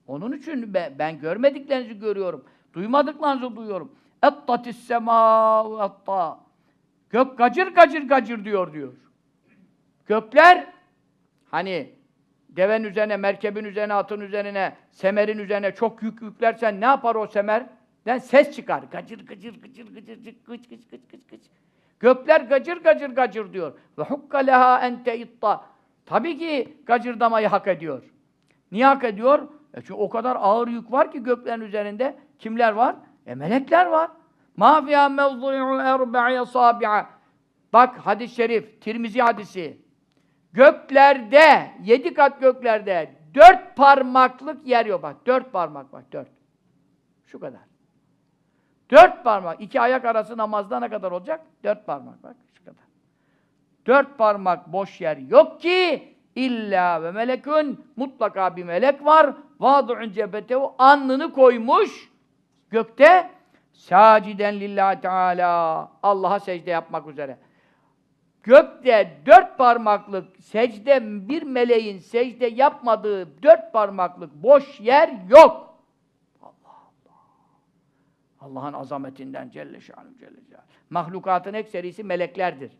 [0.07, 2.45] Onun için ben, ben görmediklerinizi görüyorum.
[2.75, 3.91] Duymadıklarınızı duyuyorum.
[4.23, 6.39] Ettatis semâ etta.
[7.09, 8.93] Gök gacır gacır gacır diyor diyor.
[10.05, 10.67] Gökler
[11.51, 11.89] hani
[12.49, 18.17] deven üzerine, merkebin üzerine, atın üzerine, semerin üzerine çok yük yüklersen ne yapar o semerden?
[18.21, 18.83] Ses çıkar.
[18.91, 21.41] Gacır gacır gacır gacır gıç gıç gıç gıç gıç.
[21.99, 23.73] Gökler gacır gacır gacır diyor.
[23.97, 25.65] Ve hukka leha ente itta.
[26.05, 28.03] Tabii ki gacırdamayı hak ediyor.
[28.71, 29.47] Niye hak ediyor?
[29.73, 32.15] E çünkü o kadar ağır yük var ki göklerin üzerinde.
[32.39, 32.95] Kimler var?
[33.25, 34.11] E melekler var.
[34.57, 37.09] Ma fiha mevzu'u erba'i asabi'a.
[37.73, 39.77] Bak hadis-i şerif, Tirmizi hadisi.
[40.53, 45.03] Göklerde, yedi kat göklerde dört parmaklık yer yok.
[45.03, 46.27] Bak dört parmak bak dört.
[47.25, 47.61] Şu kadar.
[48.91, 49.61] Dört parmak.
[49.61, 51.45] iki ayak arası namazda ne kadar olacak?
[51.63, 52.83] Dört parmak bak şu kadar.
[53.87, 59.33] Dört parmak boş yer yok ki illa ve melekün mutlaka bir melek var.
[59.59, 62.09] Vadu'un cebetehu alnını koymuş
[62.75, 63.31] gökte
[63.73, 67.37] saciden lillahi teala Allah'a secde yapmak üzere.
[68.43, 75.79] Gökte dört parmaklık secde bir meleğin secde yapmadığı dört parmaklık boş yer yok.
[78.39, 80.67] Allah'ın azametinden Celle Şanım Celle Celaluhu.
[80.89, 82.71] Mahlukatın ekserisi meleklerdir.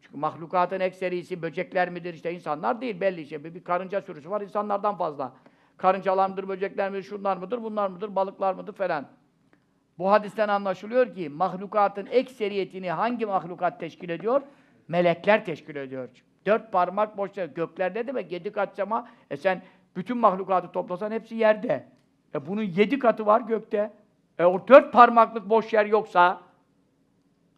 [0.00, 3.44] Çünkü mahlukatın ekserisi böcekler midir işte insanlar değil belli işte.
[3.44, 5.32] Bir, bir karınca sürüsü var insanlardan fazla.
[5.76, 9.06] Karıncalar mıdır, böcekler midir, şunlar mıdır, bunlar mıdır, balıklar mıdır falan.
[9.98, 14.42] Bu hadisten anlaşılıyor ki mahlukatın ekseriyetini hangi mahlukat teşkil ediyor?
[14.88, 16.08] Melekler teşkil ediyor.
[16.46, 17.46] Dört parmak boş yer.
[17.46, 19.08] Göklerde demek yedi kat sema.
[19.30, 19.62] E sen
[19.96, 21.86] bütün mahlukatı toplasan hepsi yerde.
[22.34, 23.92] E bunun yedi katı var gökte.
[24.38, 26.40] E o dört parmaklık boş yer yoksa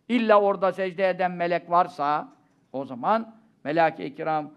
[0.09, 2.29] illa orada secde eden melek varsa
[2.73, 4.51] o zaman melek-i kiram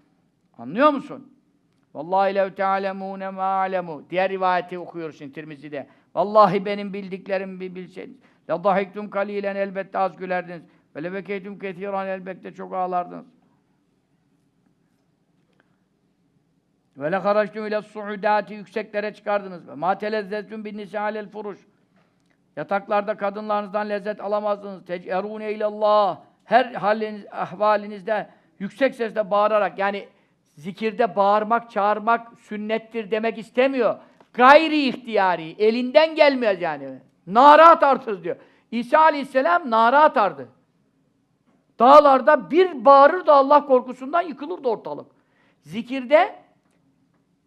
[0.57, 1.33] anlıyor musun?
[1.93, 4.09] Vallahi lev te'alemûne mâ alemu.
[4.09, 5.87] Diğer rivayeti okuyoruz şimdi Tirmizi'de.
[6.15, 8.15] Vallahi benim bildiklerimi bir bilseniz.
[8.49, 10.63] La dahiktum kalilen elbette az gülerdiniz.
[10.95, 13.25] Ve lebekeytum kethiran elbette çok ağlardınız.
[16.97, 19.67] Ve le haraçtum ile suudati yükseklere çıkardınız.
[19.67, 21.59] Ve ma telezzettum bin nisâlel furuş.
[22.55, 24.85] Yataklarda kadınlarınızdan lezzet alamazdınız.
[24.85, 26.21] Tecerûne ilallah.
[26.43, 28.29] Her haliniz, ahvalinizde
[28.59, 30.07] yüksek sesle bağırarak yani
[30.61, 33.95] zikirde bağırmak, çağırmak sünnettir demek istemiyor.
[34.33, 36.99] Gayri ihtiyari, elinden gelmez yani.
[37.27, 38.35] Nara atarsınız diyor.
[38.71, 40.49] İsa aleyhisselam nara atardı.
[41.79, 45.11] Dağlarda bir bağırır da Allah korkusundan yıkılırdı ortalık.
[45.61, 46.35] Zikirde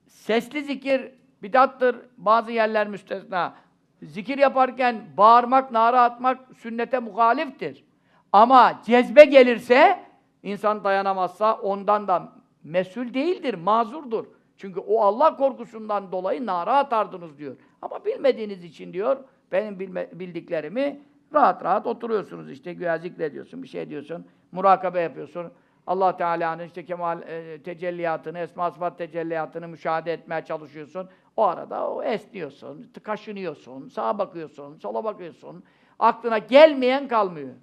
[0.07, 1.11] sesli zikir
[1.43, 3.55] bidattır, bazı yerler müstesna.
[4.03, 7.85] Zikir yaparken bağırmak, nara atmak sünnete muhaliftir.
[8.33, 10.05] Ama cezbe gelirse,
[10.43, 12.33] insan dayanamazsa ondan da
[12.65, 14.27] mesul değildir, mazurdur.
[14.57, 17.57] Çünkü o Allah korkusundan dolayı nara atardınız diyor.
[17.83, 19.17] Ama bilmediğiniz için diyor,
[19.53, 21.01] benim bilme, bildiklerimi
[21.35, 25.53] rahat rahat oturuyorsunuz işte güya zikrediyorsun, bir şey diyorsun, murakabe yapıyorsun.
[25.87, 31.09] Allah Teala'nın işte kemal e, tecelliyatını, esma sıfat tecelliyatını müşahede etmeye çalışıyorsun.
[31.37, 35.65] O arada o esniyorsun, kaşınıyorsun, sağa bakıyorsun, sola bakıyorsun.
[35.99, 37.55] Aklına gelmeyen kalmıyor.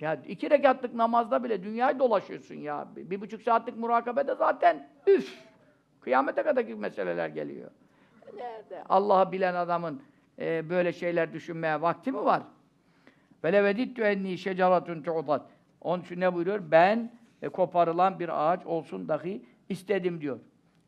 [0.00, 2.88] Ya iki rekatlık namazda bile dünyayı dolaşıyorsun ya.
[2.96, 5.38] Bir, bir buçuk saatlik murakabede zaten üf!
[6.00, 7.70] Kıyamete kadarki meseleler geliyor.
[8.36, 8.82] Nerede?
[8.88, 10.02] Allah'ı bilen adamın
[10.38, 12.42] e, böyle şeyler düşünmeye vakti mi var?
[13.44, 15.42] Velevedittu enni şeceratun tu'dat.
[15.80, 16.60] Onun için ne buyuruyor?
[16.70, 20.38] Ben e, koparılan bir ağaç olsun dahi istedim diyor.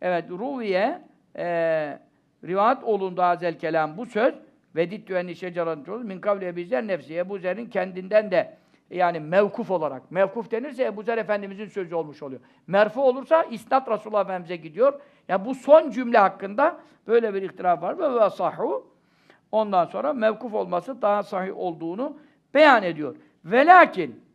[0.01, 1.03] Evet, Ruviye
[1.37, 1.45] e,
[2.45, 4.35] rivayet olundu azel kelam bu söz.
[4.77, 6.05] Vedittu enni şeceratun tu'dat.
[6.05, 7.25] Min kavli Ebu Zer nefsi.
[7.41, 8.57] Zer'in kendinden de
[8.91, 10.11] yani mevkuf olarak.
[10.11, 12.41] Mevkuf denirse Ebu Zer Efendimizin sözü olmuş oluyor.
[12.67, 15.01] Merfu olursa isnat Resulullah Efendimiz'e gidiyor.
[15.29, 17.99] Yani bu son cümle hakkında böyle bir ihtilaf var.
[17.99, 18.87] Ve ve sahu
[19.53, 22.17] ondan sonra mevkuf olması daha sahih olduğunu
[22.55, 23.17] beyan ediyor.
[23.45, 24.29] Ve lakin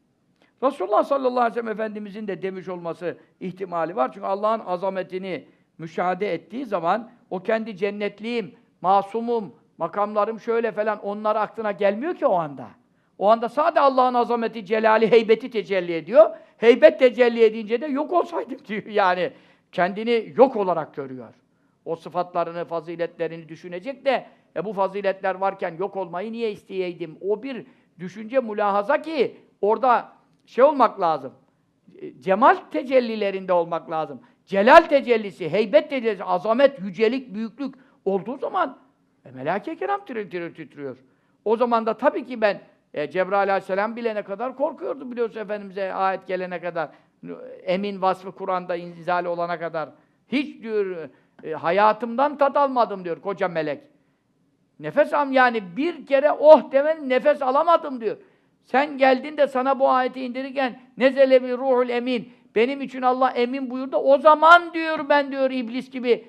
[0.63, 4.11] Resulullah sallallahu aleyhi ve sellem Efendimizin de demiş olması ihtimali var.
[4.13, 5.47] Çünkü Allah'ın azametini
[5.77, 12.35] müşahede ettiği zaman o kendi cennetliğim, masumum, makamlarım şöyle falan onlar aklına gelmiyor ki o
[12.35, 12.67] anda.
[13.23, 16.29] O anda sadece Allah'ın azameti, celali, heybeti tecelli ediyor.
[16.57, 19.31] Heybet tecelli edince de yok olsaydım diyor yani.
[19.71, 21.33] Kendini yok olarak görüyor.
[21.85, 27.17] O sıfatlarını, faziletlerini düşünecek de e bu faziletler varken yok olmayı niye isteyeydim?
[27.21, 27.65] O bir
[27.99, 30.11] düşünce mülahaza ki orada
[30.45, 31.33] şey olmak lazım.
[32.01, 34.21] E, Cemal tecellilerinde olmak lazım.
[34.45, 38.77] Celal tecellisi, heybet tecellisi, azamet, yücelik, büyüklük olduğu zaman
[39.25, 40.97] e, melek-i kiram tir tir titriyor.
[41.45, 46.27] O zaman da tabii ki ben e, Cebrail aleyhisselam bilene kadar korkuyordu biliyorsun Efendimiz'e ayet
[46.27, 46.89] gelene kadar.
[47.63, 49.89] Emin vasfı Kur'an'da inzal olana kadar.
[50.27, 51.09] Hiç diyor
[51.43, 53.81] e, hayatımdan tat almadım diyor koca melek.
[54.79, 58.17] Nefes al yani bir kere oh demen nefes alamadım diyor.
[58.65, 62.33] Sen geldin de sana bu ayeti indirirken nezele bir ruhul emin.
[62.55, 63.97] Benim için Allah emin buyurdu.
[63.97, 66.27] O zaman diyor ben diyor iblis gibi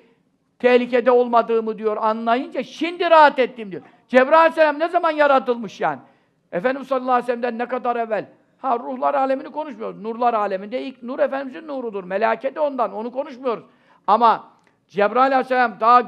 [0.59, 3.81] tehlikede olmadığımı diyor anlayınca şimdi rahat ettim diyor.
[4.07, 5.99] Cebrail aleyhisselam ne zaman yaratılmış yani?
[6.51, 8.25] Efendimiz sallallahu aleyhi ve sellem'den ne kadar evvel?
[8.57, 10.01] Ha ruhlar alemini konuşmuyoruz.
[10.01, 12.03] Nurlar aleminde ilk nur Efendimizin nurudur.
[12.03, 12.93] Melake de ondan.
[12.93, 13.63] Onu konuşmuyoruz.
[14.07, 14.51] Ama
[14.87, 16.05] Cebrail aleyhisselam daha e,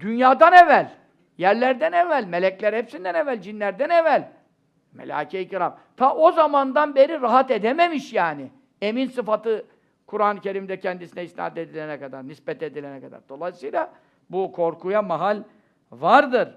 [0.00, 0.90] dünyadan evvel,
[1.38, 4.28] yerlerden evvel, melekler hepsinden evvel, cinlerden evvel
[4.94, 5.76] Melaike-i kiram.
[5.96, 8.50] Ta o zamandan beri rahat edememiş yani.
[8.82, 9.66] Emin sıfatı
[10.06, 13.20] Kur'an-ı Kerim'de kendisine isnat edilene kadar, nispet edilene kadar.
[13.28, 13.92] Dolayısıyla
[14.30, 15.42] bu korkuya mahal
[15.92, 16.48] vardır.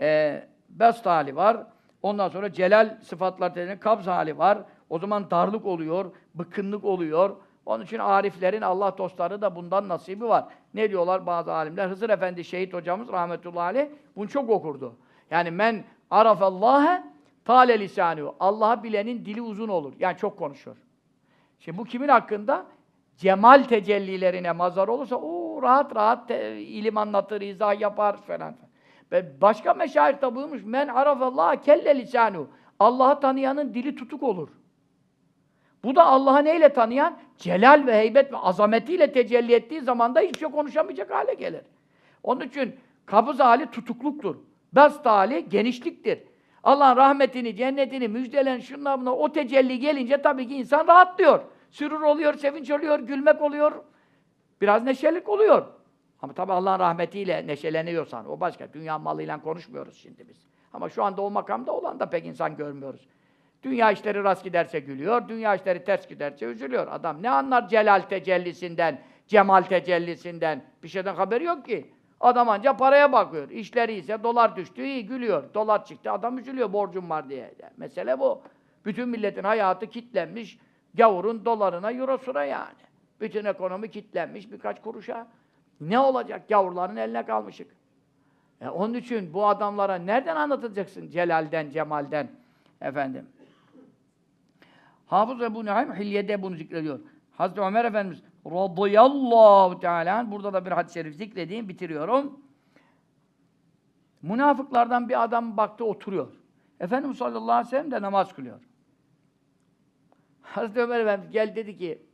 [0.00, 0.42] Ee,
[0.80, 1.56] best hali var.
[2.02, 4.58] Ondan sonra celal sıfatlar dediğinde kabz hali var.
[4.90, 7.36] O zaman darlık oluyor, bıkkınlık oluyor.
[7.66, 10.44] Onun için ariflerin, Allah dostları da bundan nasibi var.
[10.74, 11.88] Ne diyorlar bazı alimler?
[11.88, 14.94] Hızır Efendi şehit hocamız rahmetullahi aleyh bunu çok okurdu.
[15.30, 17.02] Yani men arafallâhe
[17.44, 18.34] tâle lisânuhu.
[18.40, 19.92] Allah'ı bilenin dili uzun olur.
[19.98, 20.76] Yani çok konuşur.
[21.58, 22.66] Şimdi bu kimin hakkında?
[23.16, 28.54] Cemal tecellilerine mazhar olursa o rahat rahat te- ilim anlatır, izah yapar falan.
[29.40, 32.48] Başka meşayih de buyurmuş men arafallah kelle lisanu.
[32.80, 34.48] Allah'ı tanıyanın dili tutuk olur.
[35.84, 37.18] Bu da Allah'ı neyle tanıyan?
[37.38, 41.62] Celal ve heybet ve azametiyle tecelli ettiği zaman da hiçbir şey konuşamayacak hale gelir.
[42.22, 42.76] Onun için
[43.06, 44.36] kabız hali tutukluktur.
[44.72, 46.18] Bast hali genişliktir.
[46.64, 51.40] Allah'ın rahmetini, cennetini, müjdelen şunlar bunlar o tecelli gelince tabii ki insan rahatlıyor.
[51.70, 53.72] Sürur oluyor, sevinç oluyor, gülmek oluyor.
[54.60, 55.66] Biraz neşelik oluyor.
[56.22, 58.72] Ama tabii Allah'ın rahmetiyle neşeleniyorsan o başka.
[58.72, 60.46] Dünya malıyla konuşmuyoruz şimdi biz.
[60.72, 63.08] Ama şu anda o makamda olan da pek insan görmüyoruz.
[63.62, 66.86] Dünya işleri rast giderse gülüyor, dünya işleri ters giderse üzülüyor.
[66.90, 70.64] Adam ne anlar celal tecellisinden, cemal tecellisinden?
[70.82, 71.90] Bir şeyden haberi yok ki.
[72.20, 73.50] Adam anca paraya bakıyor.
[73.50, 75.54] İşleri ise dolar düştü, iyi gülüyor.
[75.54, 77.54] Dolar çıktı, adam üzülüyor borcum var diye.
[77.60, 78.42] Yani mesele bu.
[78.84, 80.58] Bütün milletin hayatı kitlenmiş,
[80.94, 82.86] gavurun dolarına, eurosuna yani.
[83.20, 85.26] Bütün ekonomi kitlenmiş birkaç kuruşa.
[85.80, 86.48] Ne olacak?
[86.48, 87.76] Gavurların eline kalmışık.
[88.60, 92.28] E onun için bu adamlara nereden anlatacaksın Celal'den, Cemal'den
[92.80, 93.26] efendim?
[95.06, 97.00] Hafız Ebu Nuaym Hilye'de bunu zikrediyor.
[97.36, 102.40] Hazreti Ömer Efendimiz radıyallahu teala burada da bir hadis-i şerif zikredeyim, bitiriyorum.
[104.22, 106.32] Münafıklardan bir adam baktı oturuyor.
[106.80, 108.60] Efendimiz sallallahu aleyhi ve sellem de namaz kılıyor.
[110.42, 112.05] Hazreti Ömer Efendimiz gel dedi ki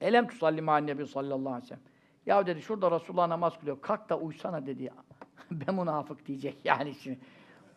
[0.00, 1.82] Elem tusalli ma'an nebi sallallahu aleyhi ve sellem.
[2.26, 3.80] Ya dedi şurada Resulullah namaz kılıyor.
[3.80, 4.92] Kalk da uysana dedi
[5.50, 7.18] ben münafık diyecek yani şimdi.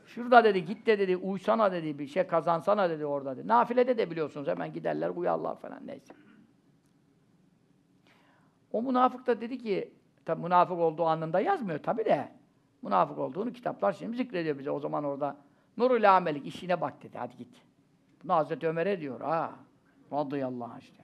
[0.06, 3.48] Şurada dedi git de dedi uysana dedi bir şey kazansana dedi orada dedi.
[3.48, 6.14] Nafilede de biliyorsunuz hemen giderler uyarlar falan neyse.
[8.72, 9.94] O münafık da dedi ki
[10.26, 12.32] tabi münafık olduğu anında yazmıyor tabi de.
[12.82, 15.38] Münafık olduğunu kitaplar şimdi zikrediyor bize o zaman orada.
[15.78, 17.62] Nurul amelik işine bak dedi hadi git.
[18.24, 19.52] Bunu Hazreti Ömer'e diyor ha.
[20.12, 21.03] Radıyallahu anh işte.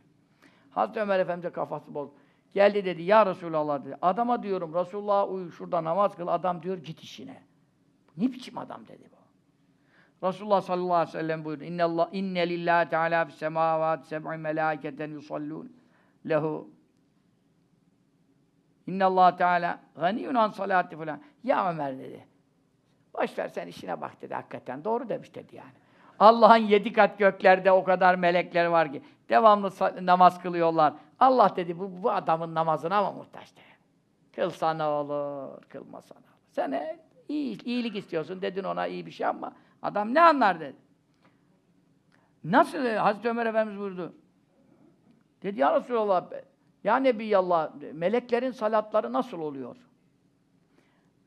[0.71, 2.13] Hazreti Ömer Efendimiz'e kafası bozdu.
[2.53, 3.97] Geldi dedi ya Resulallah dedi.
[4.01, 6.27] Adama diyorum Resulullah'a uyu şurada namaz kıl.
[6.27, 7.43] Adam diyor git işine.
[8.17, 10.27] Ne biçim adam dedi bu.
[10.27, 11.63] Resulullah sallallahu aleyhi ve sellem buyurdu.
[11.63, 15.71] İnne Allah inne lillahi teala fis semavati seb'i melâiketen yusallûn
[16.29, 16.69] lehu.
[18.89, 21.21] İnne Allah Teala ganiyun an salati falan.
[21.43, 22.27] Ya Ömer dedi.
[23.13, 24.83] Boş ver sen işine bak dedi hakikaten.
[24.83, 25.71] Doğru demiş dedi yani.
[26.19, 30.93] Allah'ın yedi kat göklerde o kadar melekler var ki devamlı namaz kılıyorlar.
[31.19, 33.65] Allah dedi bu, bu adamın namazına mı muhtaç dedi.
[34.35, 36.29] Kılsa ne olur, kılmasa ne olur.
[36.51, 36.97] Sen
[37.29, 40.75] iyi, iyilik istiyorsun dedin ona iyi bir şey ama adam ne anlar dedi.
[42.43, 42.85] Nasıl?
[42.85, 44.13] e, Hazreti Ömer Efendimiz buyurdu.
[45.43, 46.25] Dedi ya Resulallah,
[46.83, 49.75] ya Nebiyallah, meleklerin salatları nasıl oluyor?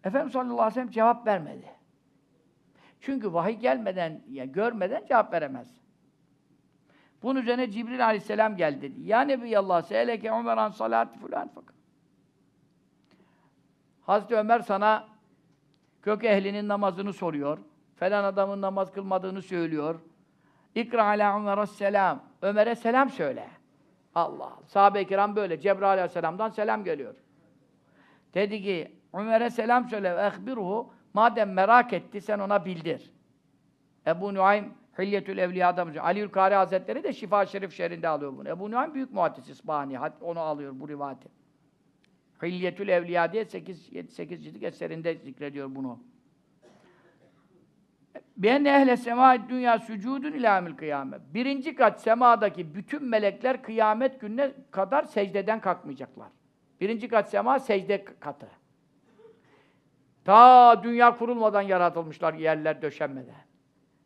[0.04, 1.81] Efendimiz sallallahu aleyhi ve sellem cevap vermedi.
[3.02, 5.68] Çünkü vahiy gelmeden, ya görmeden cevap veremez.
[7.22, 9.00] Bunun üzerine Cibril aleyhisselam geldi dedi.
[9.02, 11.74] Ya Nebiyallah, se'eleke Ömer an salat fulan fakat.
[14.02, 15.08] Hazreti Ömer sana
[16.02, 17.58] kök ehlinin namazını soruyor.
[17.96, 20.00] Falan adamın namaz kılmadığını söylüyor.
[20.74, 22.22] İkra ala Ömer'e selam.
[22.42, 23.48] Ömer'e selam söyle.
[24.14, 24.58] Allah Allah.
[24.66, 25.60] Sahabe-i kiram böyle.
[25.60, 27.14] Cebrail aleyhisselamdan selam geliyor.
[28.34, 33.12] Dedi ki Ömer'e selam söyle ehbirhu madem merak etti sen ona bildir.
[34.06, 35.92] Ebu Nuaym Hilyetül Evliya'da mı?
[36.00, 38.48] Aliül Kari Hazretleri de Şifa Şerif şerinde alıyor bunu.
[38.48, 39.98] Ebu Nuaym büyük muhaddis İsbahani.
[40.20, 41.28] Onu alıyor bu rivayeti.
[42.42, 45.98] Hilyetül Evliya diye 8 7 8 cildik eserinde zikrediyor bunu.
[48.36, 51.20] Ben ehle sema dünya sücudun ilamil kıyamet.
[51.34, 56.28] Birinci kat semadaki bütün melekler kıyamet gününe kadar secdeden kalkmayacaklar.
[56.80, 58.61] Birinci kat sema secde katı.
[60.24, 63.34] Ta dünya kurulmadan yaratılmışlar yerler döşenmeden.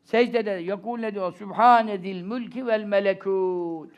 [0.02, 1.32] Secdede yakul ne diyor?
[1.32, 3.90] Sübhane zil mülki vel melekut.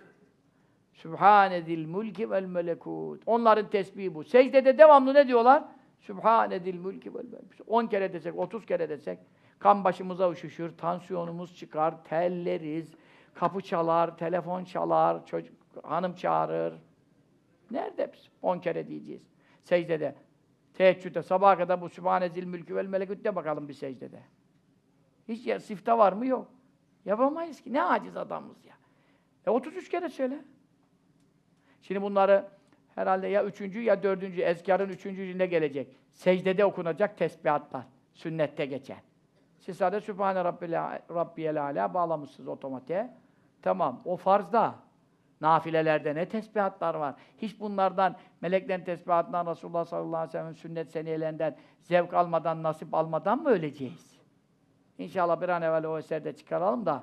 [0.93, 3.23] Sübhane zil mülki vel melekut.
[3.27, 4.25] Onların tesbihi bu.
[4.25, 5.65] Secdede devamlı ne diyorlar?
[6.01, 7.61] Sübhane zil mülki vel melekut.
[7.67, 9.19] 10 kere desek, 30 kere desek
[9.59, 12.95] kan başımıza üşüşür, tansiyonumuz çıkar, telleriz,
[13.35, 16.75] kapı çalar, telefon çalar, çocuk, hanım çağırır.
[17.71, 18.29] Nerede biz?
[18.43, 19.23] 10 kere diyeceğiz.
[19.63, 20.15] Secdede.
[20.79, 24.23] Teheccüde sabaha kadar bu Sübhane zil mülkü vel melekut de bakalım bir secdede.
[25.29, 26.27] Hiç ya, sifte var mı?
[26.27, 26.51] Yok.
[27.05, 27.73] Yapamayız ki.
[27.73, 28.75] Ne aciz adamız ya.
[29.47, 30.45] E 33 kere söyle.
[31.83, 32.49] Şimdi bunları
[32.95, 35.97] herhalde ya üçüncü ya dördüncü, ezkarın üçüncü cildine gelecek.
[36.13, 37.85] Secdede okunacak tesbihatlar.
[38.15, 39.01] Sünnette geçen.
[39.59, 40.45] Siz sadece Sübhane
[41.11, 43.11] Rabbiyel Ala bağlamışsınız otomatiğe.
[43.63, 44.75] Tamam, o farzda.
[45.41, 47.15] Nafilelerde ne tesbihatlar var.
[47.39, 53.43] Hiç bunlardan, meleklerin tesbihatından, Resulullah sallallahu aleyhi ve sellem sünnet seniyelerinden zevk almadan, nasip almadan
[53.43, 54.19] mı öleceğiz?
[54.99, 57.03] İnşallah bir an evvel o eserde çıkaralım da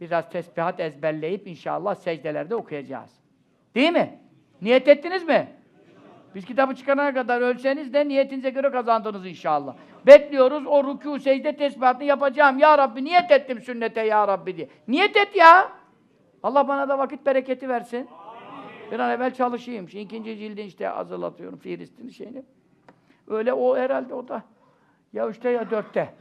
[0.00, 3.10] biraz tesbihat ezberleyip inşallah secdelerde okuyacağız.
[3.74, 4.18] Değil mi?
[4.62, 5.48] Niyet ettiniz mi?
[6.34, 9.74] Biz kitabı çıkarana kadar ölseniz de niyetinize göre kazandınız inşallah.
[10.06, 12.58] Bekliyoruz o rükû, secde tesbihatını yapacağım.
[12.58, 14.68] Ya Rabbi niyet ettim sünnete ya Rabbi diye.
[14.88, 15.79] Niyet et ya!
[16.42, 18.08] Allah bana da vakit bereketi versin.
[18.90, 19.88] Bir an evvel çalışayım.
[19.88, 22.42] Şimdi ikinci cildin işte hazırlatıyorum Filistin'i şeyini.
[23.28, 24.42] Öyle o herhalde o da.
[25.12, 26.14] Ya üçte ya dörtte.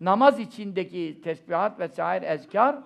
[0.00, 2.76] Namaz içindeki tesbihat vesaire ezkar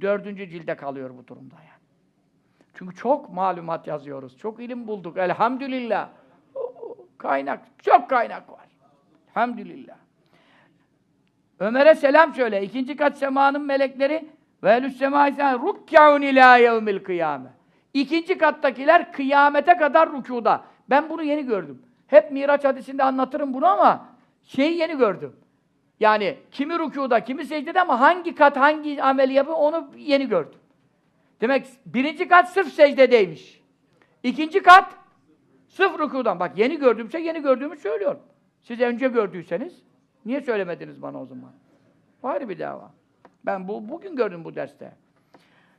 [0.00, 1.68] dördüncü cilde kalıyor bu durumda yani.
[2.74, 4.38] Çünkü çok malumat yazıyoruz.
[4.38, 5.16] Çok ilim bulduk.
[5.16, 6.08] Elhamdülillah.
[7.18, 7.60] Kaynak.
[7.78, 8.68] Çok kaynak var.
[9.28, 9.96] Elhamdülillah.
[11.58, 12.62] Ömer'e selam söyle.
[12.62, 14.28] İkinci kat semanın melekleri
[14.64, 17.50] ve ehlü's semâi rukkâun ilâ yevmil kıyâme.
[17.94, 20.64] İkinci kattakiler kıyamete kadar rükuda.
[20.90, 21.82] Ben bunu yeni gördüm.
[22.06, 24.08] Hep Miraç hadisinde anlatırım bunu ama
[24.44, 25.36] şeyi yeni gördüm.
[26.00, 30.58] Yani kimi rükuda, kimi secdede ama hangi kat hangi ameli yapıyor onu yeni gördüm.
[31.40, 33.60] Demek birinci kat sırf secdedeymiş.
[34.22, 34.96] İkinci kat
[35.68, 36.40] sırf rükudan.
[36.40, 38.20] Bak yeni gördüğümse yeni gördüğümü söylüyorum.
[38.62, 39.82] Siz önce gördüyseniz
[40.26, 41.52] niye söylemediniz bana o zaman?
[42.22, 42.90] Ayrı bir dava.
[43.46, 44.92] Ben bu bugün gördüm bu derste.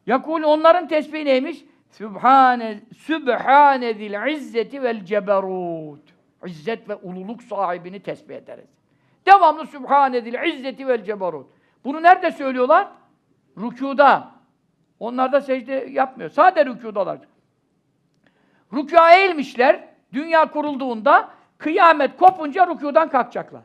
[0.05, 1.65] Yakul onların tesbihi neymiş?
[1.91, 6.01] Sübhane Sübhane zil izzeti vel ceberut.
[6.45, 8.69] İzzet ve ululuk sahibini tesbih ederiz.
[9.25, 11.47] Devamlı Sübhane zil izzeti vel ceberut.
[11.83, 12.87] Bunu nerede söylüyorlar?
[13.57, 14.31] Rükuda.
[14.99, 16.29] Onlar da secde yapmıyor.
[16.29, 17.19] Sade rükudalar.
[18.73, 19.87] Rükûa eğilmişler.
[20.13, 23.61] Dünya kurulduğunda kıyamet kopunca rükudan kalkacaklar.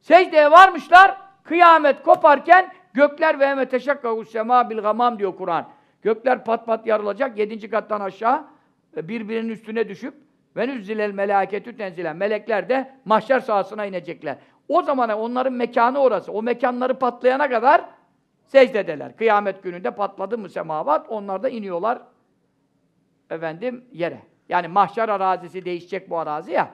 [0.00, 1.25] Secdeye varmışlar.
[1.46, 5.68] Kıyamet koparken gökler ve eme teşakkahu sema bil gamam diyor Kur'an.
[6.02, 7.38] Gökler pat pat yarılacak.
[7.38, 8.44] Yedinci kattan aşağı
[8.96, 10.14] e, birbirinin üstüne düşüp
[10.56, 12.16] ve nüzzilel melâketü tenzilen.
[12.16, 14.36] Melekler de mahşer sahasına inecekler.
[14.68, 16.32] O zaman onların mekanı orası.
[16.32, 17.84] O mekanları patlayana kadar
[18.44, 19.16] secdedeler.
[19.16, 21.98] Kıyamet gününde patladı mı semavat, onlar da iniyorlar
[23.30, 24.22] efendim yere.
[24.48, 26.70] Yani mahşer arazisi değişecek bu arazi ya.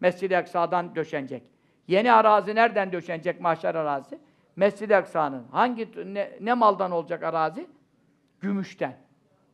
[0.00, 1.51] Mescid-i Aksa'dan döşenecek.
[1.88, 4.18] Yeni arazi nereden döşenecek mahşer arazi?
[4.56, 5.44] Mescid-i Aksa'nın.
[5.50, 7.66] Hangi ne, ne maldan olacak arazi?
[8.40, 8.96] Gümüşten.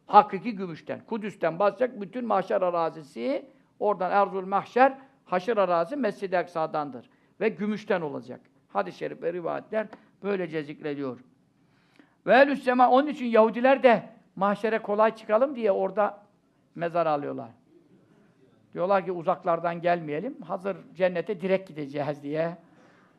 [0.06, 1.00] Hakiki gümüşten.
[1.06, 3.50] Kudüs'ten basacak bütün mahşer arazisi
[3.80, 7.10] oradan Erzul Mahşer haşır arazi Mescid-i Aksa'dandır.
[7.40, 8.40] Ve gümüşten olacak.
[8.68, 9.86] Hadis-i şerif ve rivayetler
[10.22, 11.20] böylece zikrediyor.
[12.26, 16.22] Ve ehl sema onun için Yahudiler de mahşere kolay çıkalım diye orada
[16.74, 17.50] mezar alıyorlar.
[18.78, 20.42] Diyorlar ki uzaklardan gelmeyelim.
[20.42, 22.56] Hazır cennete direkt gideceğiz diye.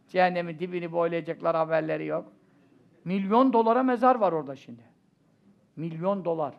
[0.07, 2.31] Cehennemin dibini boylayacaklar haberleri yok.
[3.05, 4.81] Milyon dolara mezar var orada şimdi.
[5.75, 6.53] Milyon dolar.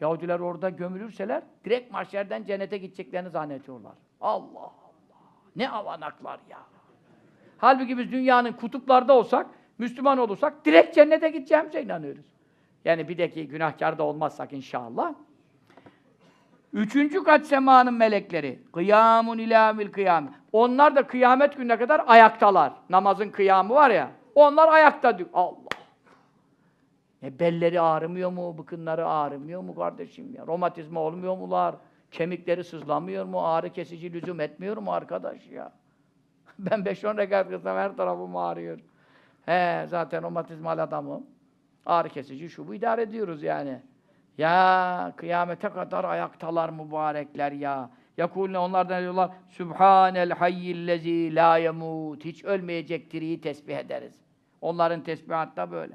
[0.00, 3.94] Yahudiler orada gömülürseler direkt mahşerden cennete gideceklerini zannediyorlar.
[4.20, 4.72] Allah Allah.
[5.56, 6.58] Ne avanaklar ya.
[7.58, 9.46] Halbuki biz dünyanın kutuplarda olsak,
[9.78, 12.26] Müslüman olursak direkt cennete gideceğimize inanıyoruz.
[12.84, 15.14] Yani bir de ki günahkar da olmazsak inşallah.
[16.74, 18.62] Üçüncü kat semanın melekleri.
[18.72, 20.34] Kıyamun ilâmil kıyam.
[20.52, 22.72] Onlar da kıyamet gününe kadar ayaktalar.
[22.90, 24.10] Namazın kıyamı var ya.
[24.34, 25.18] Onlar ayakta.
[25.34, 25.68] Allah.
[27.22, 28.58] E belleri ağrımıyor mu?
[28.58, 30.46] Bıkınları ağrımıyor mu kardeşim ya?
[30.46, 31.74] Romatizma olmuyor mular?
[32.10, 33.46] Kemikleri sızlamıyor mu?
[33.46, 35.72] Ağrı kesici lüzum etmiyor mu arkadaş ya?
[36.58, 38.78] Ben 5-10 rekat kılsam her tarafım ağrıyor.
[39.46, 41.26] He, zaten romatizmal adamım.
[41.86, 43.80] Ağrı kesici şu bu idare ediyoruz yani.
[44.38, 47.90] Ya kıyamete kadar ayaktalar mübarekler ya.
[48.16, 52.24] Yakulne onlardan diyorlar Sübhanel hayyillezî la yemut.
[52.24, 54.14] Hiç ölmeyecek diriyi tesbih ederiz.
[54.60, 55.94] Onların tesbihatı da böyle.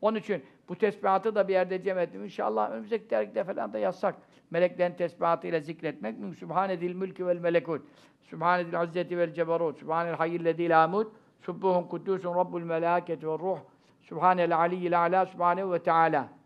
[0.00, 2.24] Onun için bu tesbihatı da bir yerde cem ettim.
[2.24, 4.14] İnşallah önümüzdeki dergide falan da yazsak.
[4.50, 6.18] Meleklerin tesbihatıyla zikretmek.
[6.18, 7.82] Min Sübhanedil mülkü vel melekut.
[8.22, 9.78] Sübhanedil izzeti vel ceberut.
[9.78, 11.12] Sübhanel hayyillezî la yemut.
[11.40, 13.58] Subbuhun kuddusun rabbul melâketi ve ruh.
[14.00, 15.26] Sübhanel aliyyil alâ.
[15.26, 16.37] Sübhanehu ve teâlâ.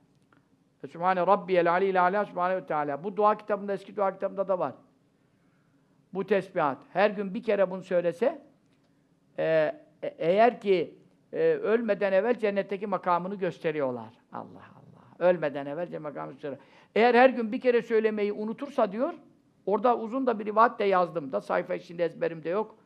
[0.89, 2.25] Sübhane Rabbiyel aliyyil alâ.
[2.25, 3.05] Sübhanehu ve teâlâ.
[3.05, 4.75] Bu dua kitabında, eski dua kitabında da var.
[6.15, 6.79] Bu tesbihat.
[6.93, 8.43] Her gün bir kere bunu söylese,
[9.39, 9.45] e,
[10.03, 10.95] e- eğer ki
[11.33, 14.09] e, ölmeden evvel cennetteki makamını gösteriyorlar.
[14.33, 15.29] Allah Allah.
[15.29, 16.61] Ölmeden evvel cennet makamını gösteriyor.
[16.95, 19.15] Eğer her gün bir kere söylemeyi unutursa diyor,
[19.67, 22.77] orada uzun da bir rivayet de yazdım da, sayfa içinde ezberimde yok.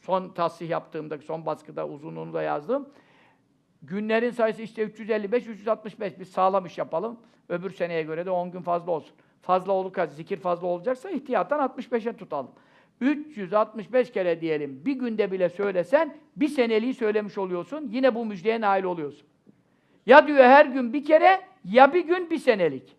[0.00, 2.88] son tasih yaptığımda, son baskıda uzunluğunu da yazdım.
[3.82, 6.20] Günlerin sayısı işte 355, 365.
[6.20, 7.20] Biz sağlam iş yapalım.
[7.48, 9.14] Öbür seneye göre de 10 gün fazla olsun.
[9.42, 12.50] Fazla olursa, zikir fazla olacaksa ihtiyattan 65'e tutalım.
[13.00, 14.82] 365 kere diyelim.
[14.84, 17.88] Bir günde bile söylesen bir seneliği söylemiş oluyorsun.
[17.92, 19.26] Yine bu müjdeye nail oluyorsun.
[20.06, 22.96] Ya diyor her gün bir kere ya bir gün bir senelik.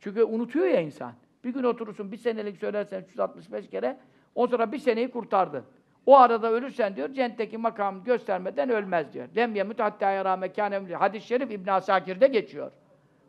[0.00, 1.12] Çünkü unutuyor ya insan.
[1.44, 3.98] Bir gün oturursun bir senelik söylersen 365 kere
[4.34, 5.64] o sonra bir seneyi kurtardın.
[6.08, 9.28] O arada ölürsen diyor cennetteki makam göstermeden ölmez diyor.
[9.36, 12.72] Lem yemut hatta yara mekâne Hadis-i şerif İbn Asakir'de geçiyor.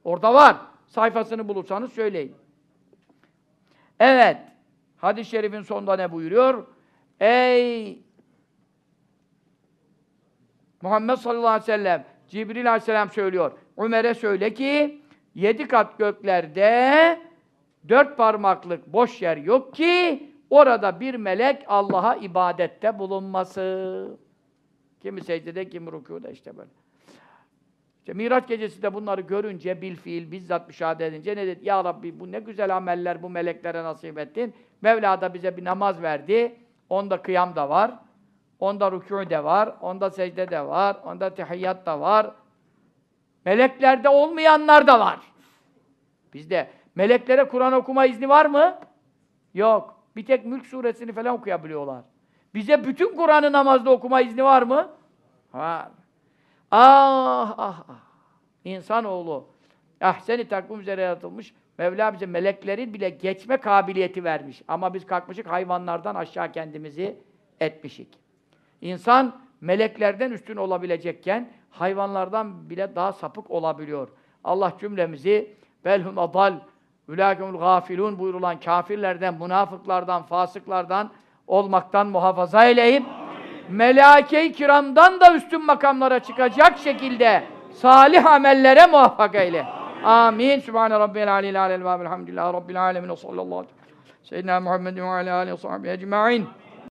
[0.04, 0.58] Orada var.
[0.88, 2.36] Sayfasını bulursanız söyleyin.
[4.00, 4.38] Evet.
[4.98, 6.68] Hadis-i şerifin sonunda ne buyuruyor?
[7.20, 8.04] Ey
[10.82, 13.52] Muhammed sallallahu aleyhi ve sellem Cibril aleyhisselam söylüyor.
[13.78, 15.02] Ömer'e söyle ki
[15.36, 17.20] yedi kat göklerde
[17.90, 24.18] dört parmaklık boş yer yok ki orada bir melek Allah'a ibadette bulunması.
[25.02, 26.70] Kimi secdede, kimi rükûda işte böyle.
[28.00, 31.66] İşte Miraç gecesi de bunları görünce bil fiil bizzat müşahede edince ne dedi?
[31.66, 34.54] Ya Rabbi bu ne güzel ameller bu meleklere nasip ettin.
[34.82, 36.56] Mevla da bize bir namaz verdi.
[36.89, 37.91] Onda kıyam da var.
[38.60, 39.76] Onda rükû de var.
[39.82, 40.97] Onda secde de var.
[41.06, 42.32] Onda tehiyyat da var.
[43.45, 45.20] Meleklerde olmayanlar da var.
[46.34, 48.80] Bizde meleklere Kur'an okuma izni var mı?
[49.54, 49.99] Yok.
[50.16, 52.03] Bir tek Mülk suresini falan okuyabiliyorlar.
[52.53, 54.89] Bize bütün Kur'an'ı namazda okuma izni var mı?
[55.53, 55.88] Var.
[56.72, 57.99] Ah ah ah.
[58.66, 59.47] İnsanoğlu
[60.01, 61.53] ahseni takvim üzere yaratılmış.
[61.78, 64.62] Mevla bize meleklerin bile geçme kabiliyeti vermiş.
[64.68, 67.18] Ama biz kalkmışık hayvanlardan aşağı kendimizi
[67.60, 68.07] etmişik.
[68.82, 74.10] İnsan meleklerden üstün olabilecekken hayvanlardan bile daha sapık olabiliyor.
[74.43, 75.55] Allah cümlemizi
[75.86, 76.60] belhum adal
[77.10, 81.10] ülâkemul gafilun buyurulan kafirlerden, münafıklardan, fasıklardan
[81.47, 83.03] olmaktan muhafaza eyleyip
[83.70, 87.43] melâke-i kiramdan da üstün makamlara çıkacak şekilde
[87.74, 89.66] salih amellere muvaffak eyle.
[90.03, 90.60] Amin.
[90.60, 93.89] Sübhane rabbiyel aleyhi alel ve elhamdülillahi rabbil alemin ve sallallahu aleyhi ve sellem.
[94.24, 96.47] Seyyidina Muhammedin ve alâ aleyhi ve sahbihi ecma'in.